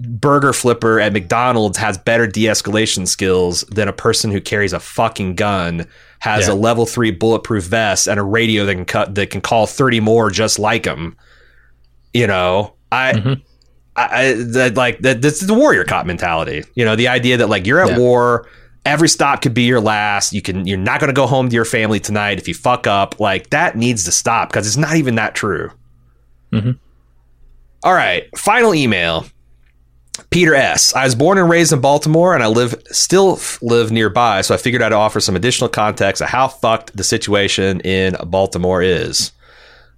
[0.00, 5.34] burger flipper at McDonald's has better de-escalation skills than a person who carries a fucking
[5.34, 5.86] gun,
[6.20, 6.54] has Yeah.
[6.54, 10.00] a level three bulletproof vest and a radio that can cut that can call thirty
[10.00, 11.16] more just like him.
[12.12, 13.12] You know, I.
[13.12, 13.32] Mm-hmm.
[13.96, 16.64] I, I that like that this is the warrior cop mentality.
[16.74, 17.98] You know, the idea that like you're at Yeah.
[17.98, 18.48] war,
[18.84, 20.32] every stop could be your last.
[20.32, 22.88] You can you're not going to go home to your family tonight if you fuck
[22.88, 23.20] up.
[23.20, 25.70] Like that needs to stop because it's not even that true.
[26.52, 26.72] Mm-hmm.
[27.84, 29.26] All right, final email.
[30.30, 30.94] Peter S.
[30.94, 34.58] I was born and raised in Baltimore, and I live still live nearby, so I
[34.58, 39.32] figured I'd offer some additional context of how fucked the situation in Baltimore is.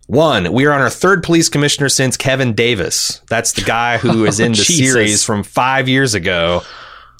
[0.06, 3.20] One, we are on our third police commissioner since Kevin Davis.
[3.28, 6.62] That's the guy who oh, is in the series from five years ago,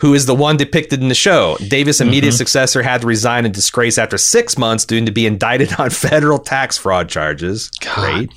[0.01, 1.57] who is the one depicted in the show.
[1.68, 2.36] Davis' immediate mm-hmm.
[2.36, 6.38] successor had to resign in disgrace after six months due to be indicted on federal
[6.38, 7.70] tax fraud charges.
[7.80, 8.30] Great.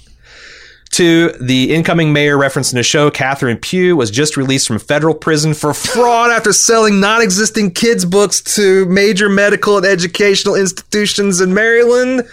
[0.90, 5.14] Two, the incoming mayor referenced in the show, Catherine Pugh, was just released from federal
[5.14, 11.42] prison for fraud after selling non existing kids' books to major medical and educational institutions
[11.42, 12.28] in Maryland.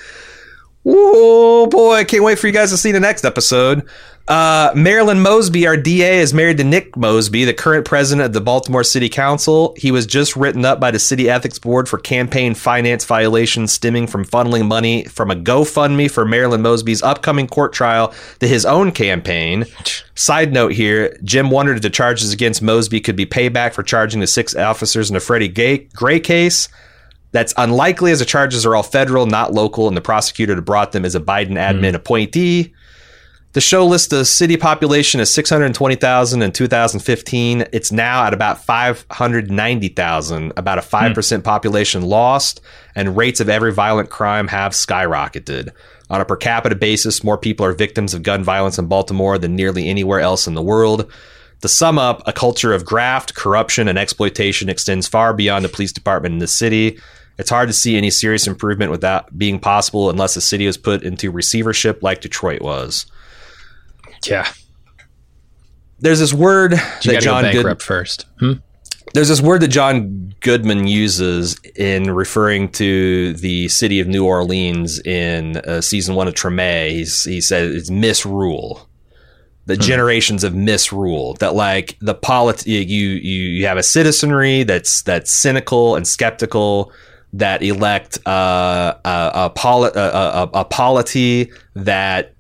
[0.89, 3.89] Oh boy, can't wait for you guys to see the next episode.
[4.29, 8.41] Uh, Marilyn Mosby, our DA, is married to Nick Mosby, the current president of the
[8.41, 9.75] Baltimore City Council.
[9.77, 14.07] He was just written up by the City Ethics Board for campaign finance violations stemming
[14.07, 18.93] from funneling money from a GoFundMe for Marilyn Mosby's upcoming court trial to his own
[18.93, 19.65] campaign.
[20.15, 24.21] Side note here Jim wondered if the charges against Mosby could be payback for charging
[24.21, 26.69] the six officers in the Freddie Gray case.
[27.33, 30.93] That's unlikely as the charges are all federal, not local, and the prosecutor that brought
[30.93, 31.57] them is a Biden hmm.
[31.57, 32.73] admin appointee.
[33.53, 37.65] The show lists the city population as 620,000 in 2015.
[37.73, 41.19] It's now at about 590,000, about a hmm.
[41.19, 42.61] 5% population lost,
[42.95, 45.71] and rates of every violent crime have skyrocketed.
[46.09, 49.57] On a per capita basis, more people are victims of gun violence in Baltimore than
[49.57, 51.11] nearly anywhere else in the world.
[51.63, 55.93] To sum up, a culture of graft, corruption, and exploitation extends far beyond the police
[55.93, 57.01] department in the city.
[57.39, 61.03] It's hard to see any serious improvement without being possible unless the city was put
[61.03, 63.07] into receivership like Detroit was.
[64.25, 64.51] Yeah.
[65.99, 68.27] There's this word You that to go John Good, first.
[68.39, 68.53] Hmm?
[69.17, 75.01] there's this word that John Goodman uses in referring to the city of New Orleans
[75.01, 76.91] in uh, season one of Treme.
[76.91, 78.87] He's, he said it's misrule.
[79.65, 85.03] The generations of misrule that like the polit you you you have a citizenry that's
[85.03, 86.93] that's cynical and skeptical
[87.33, 92.35] that elect uh, a, a, poli- a, a, a polity that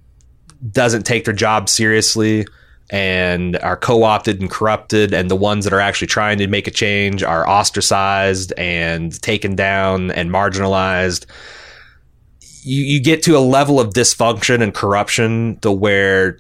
[0.72, 2.46] doesn't take their job seriously
[2.90, 6.70] and are co-opted and corrupted and the ones that are actually trying to make a
[6.70, 11.26] change are ostracized and taken down and marginalized.
[12.62, 16.38] You, you get to a level of dysfunction and corruption to where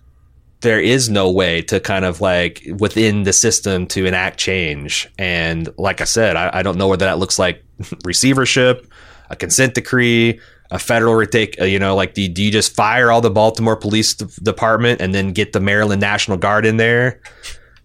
[0.60, 5.08] there is no way to kind of like within the system to enact change.
[5.18, 7.62] And like i said i, I don't know whether that looks like
[8.04, 8.86] receivership
[9.30, 13.12] a consent decree a federal retake, uh, you know, like do, do you just fire
[13.12, 17.20] all the Baltimore Police Department and then get the Maryland National Guard in there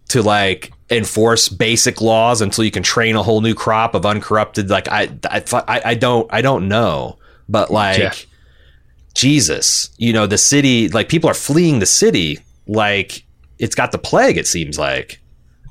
[0.10, 4.70] to like enforce basic laws until you can train a whole new crop of uncorrupted?
[4.72, 8.14] Like I, I, I, don't, I don't know, but like Yeah.
[9.14, 13.24] Jesus, you know, the city, like people are fleeing the city, like
[13.60, 14.38] it's got the plague.
[14.38, 15.22] It seems like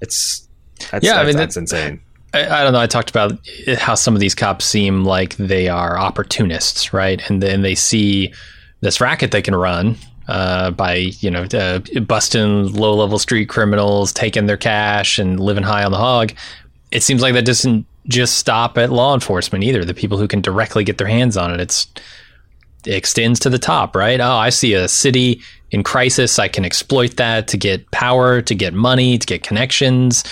[0.01, 0.47] it's
[0.91, 2.03] that's, Yeah, I mean, that's that- insane.
[2.33, 2.81] I, I don't know.
[2.81, 3.33] I talked about
[3.78, 7.20] how some of these cops seem like they are opportunists, right?
[7.28, 8.33] And then they see
[8.81, 9.97] this racket they can run
[10.28, 15.64] uh, by, you know, uh, busting low level street criminals, taking their cash, and living
[15.64, 16.33] high on the hog.
[16.93, 19.85] It seems like that doesn't just stop at law enforcement either.
[19.85, 21.61] The people who can directly get their hands on it.
[21.61, 21.87] It's
[22.87, 24.20] extends to the top, right?
[24.20, 26.39] Oh, I see a city in crisis.
[26.39, 30.24] I can exploit that to get power, to get money, to get connections.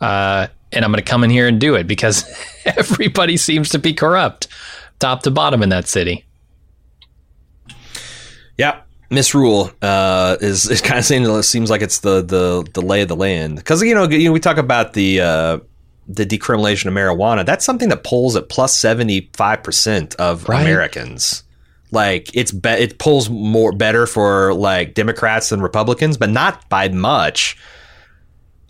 [0.00, 2.24] Uh, and I'm going to come in here and do it because
[2.64, 4.48] everybody seems to be corrupt,
[4.98, 6.24] top to bottom in that city.
[8.56, 12.82] Yeah, misrule uh, is is kind of saying it seems like it's the the the
[12.82, 15.58] lay of the land because you know you know we talk about the uh,
[16.06, 17.44] the decriminalization of marijuana.
[17.44, 20.62] That's something that polls at plus plus seventy five percent of Right.
[20.62, 21.42] Americans.
[21.90, 26.88] Like it's be- it pulls more better for like Democrats than Republicans, but not by
[26.88, 27.56] much.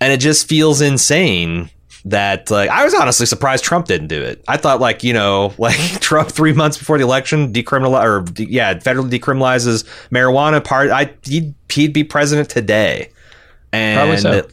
[0.00, 1.70] And it just feels insane
[2.07, 4.44] that like I was honestly surprised Trump didn't do it.
[4.46, 8.50] I thought like you know like Trump three months before the election decriminalize or de-
[8.50, 10.62] yeah federally decriminalizes marijuana.
[10.62, 13.11] Part I he'd, he'd be president today,
[13.72, 14.46] and so.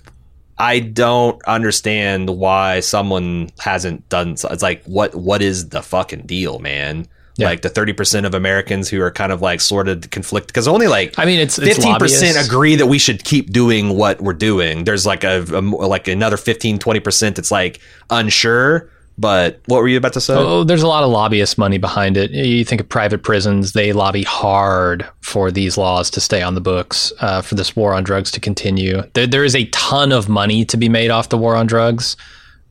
[0.58, 4.38] I don't understand why someone hasn't done.
[4.38, 4.48] So.
[4.50, 7.08] It's like what what is the fucking deal, man?
[7.42, 7.48] Yeah.
[7.48, 10.68] Like the thirty percent of Americans who are kind of like sort of conflict because
[10.68, 12.48] only like I mean, it's it's fifteen percent lobbyists.
[12.48, 14.84] agree that we should keep doing what we're doing.
[14.84, 17.80] There's like a, a like another 15 20 percent that's like
[18.10, 18.90] unsure.
[19.18, 20.34] But what were you about to say?
[20.36, 22.32] Oh, there's a lot of lobbyist money behind it.
[22.32, 26.62] You think of private prisons; they lobby hard for these laws to stay on the
[26.62, 29.04] books, uh, for this war on drugs to continue.
[29.14, 32.16] There, there is a ton of money to be made off the war on drugs.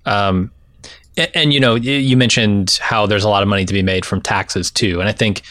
[0.06, 0.50] Um,
[1.20, 4.06] and, and you know, you mentioned how there's a lot of money to be made
[4.06, 5.42] from taxes too, and I think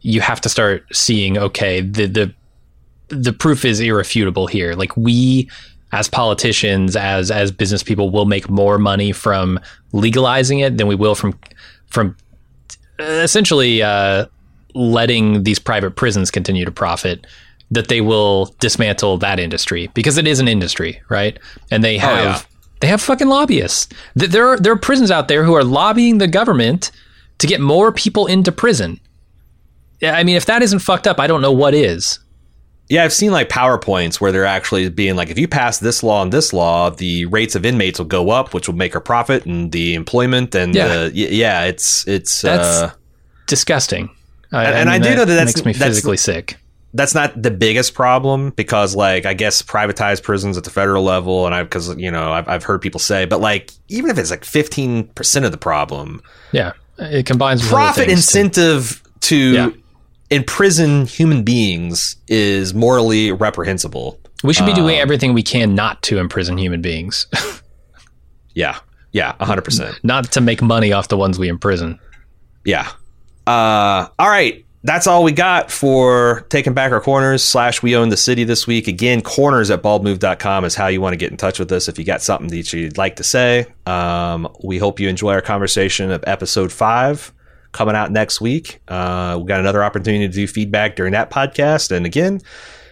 [0.00, 2.34] you have to start seeing okay the the
[3.08, 4.74] the proof is irrefutable here.
[4.74, 5.48] Like we
[5.92, 9.60] as politicians, as as business people, will make more money from
[9.92, 11.38] legalizing it than we will from
[11.88, 12.16] from
[13.00, 14.26] uh, essentially uh,
[14.74, 17.26] letting these private prisons continue to profit.
[17.70, 21.38] That they will dismantle that industry because it is an industry, right?
[21.70, 22.57] And they have yeah.
[22.80, 23.88] They have fucking lobbyists.
[24.14, 26.90] There are there are prisons out there who are lobbying the government
[27.38, 29.00] to get more people into prison.
[30.02, 32.20] I mean, if that isn't fucked up, I don't know what is.
[32.88, 36.22] Yeah, I've seen like PowerPoints where they're actually being like, if you pass this law
[36.22, 39.44] and this law, the rates of inmates will go up, which will make our profit
[39.44, 40.86] and the employment and Yeah.
[41.08, 42.92] the, yeah, it's it's That's uh,
[43.46, 44.08] disgusting.
[44.52, 46.56] I, And- and I do know that that's- makes me that's- physically sick.
[46.94, 51.44] That's not the biggest problem because like I guess privatized prisons at the federal level
[51.46, 54.30] and I because you know I've, I've heard people say, but like even if it's
[54.30, 56.22] like fifteen percent of the problem,
[56.52, 59.70] Yeah, it combines profit incentive to Yeah.
[60.30, 64.18] imprison human beings is morally reprehensible.
[64.44, 67.26] We should be doing everything we can not to imprison human beings,
[68.54, 68.78] Yeah,
[69.12, 69.98] yeah, hundred percent.
[70.02, 71.98] not to make money off the ones we imprison.
[72.64, 72.88] Yeah.
[73.46, 74.64] Uh, all right.
[74.84, 78.66] That's all we got for taking back our corners slash we own the city this
[78.66, 78.86] week.
[78.86, 81.98] Again, corners at baldmove.com is how you want to get in touch with us if
[81.98, 83.66] you got something that you'd like to say.
[83.86, 87.32] Um, we hope you enjoy our conversation of episode five
[87.72, 88.80] coming out next week.
[88.86, 91.90] Uh, we got another opportunity to do feedback during that podcast.
[91.90, 92.40] And again,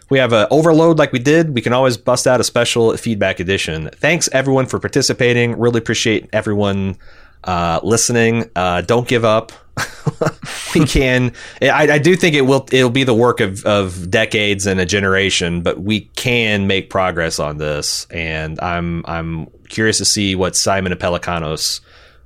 [0.09, 1.55] we have an overload like we did.
[1.55, 3.91] We can always bust out a special feedback edition.
[3.95, 5.59] Thanks everyone for participating.
[5.59, 6.97] Really appreciate everyone
[7.45, 8.51] uh, listening.
[8.55, 9.53] Uh, don't give up.
[10.75, 11.33] we can.
[11.61, 12.67] I, I do think it will.
[12.73, 17.39] It'll be the work of, of decades and a generation, but we can make progress
[17.39, 18.07] on this.
[18.11, 21.81] And I'm I'm curious to see what Simon and Pelecanos,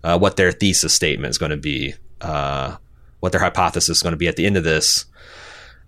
[0.04, 2.76] uh, what their thesis statement is going to be, uh,
[3.18, 5.06] what their hypothesis is going to be at the end of this.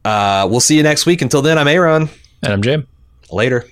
[0.05, 1.23] Uh, we'll see you next week.
[1.23, 2.09] Until then, I'm Aaron.
[2.43, 2.89] And I'm Jim.
[3.31, 3.65] Later.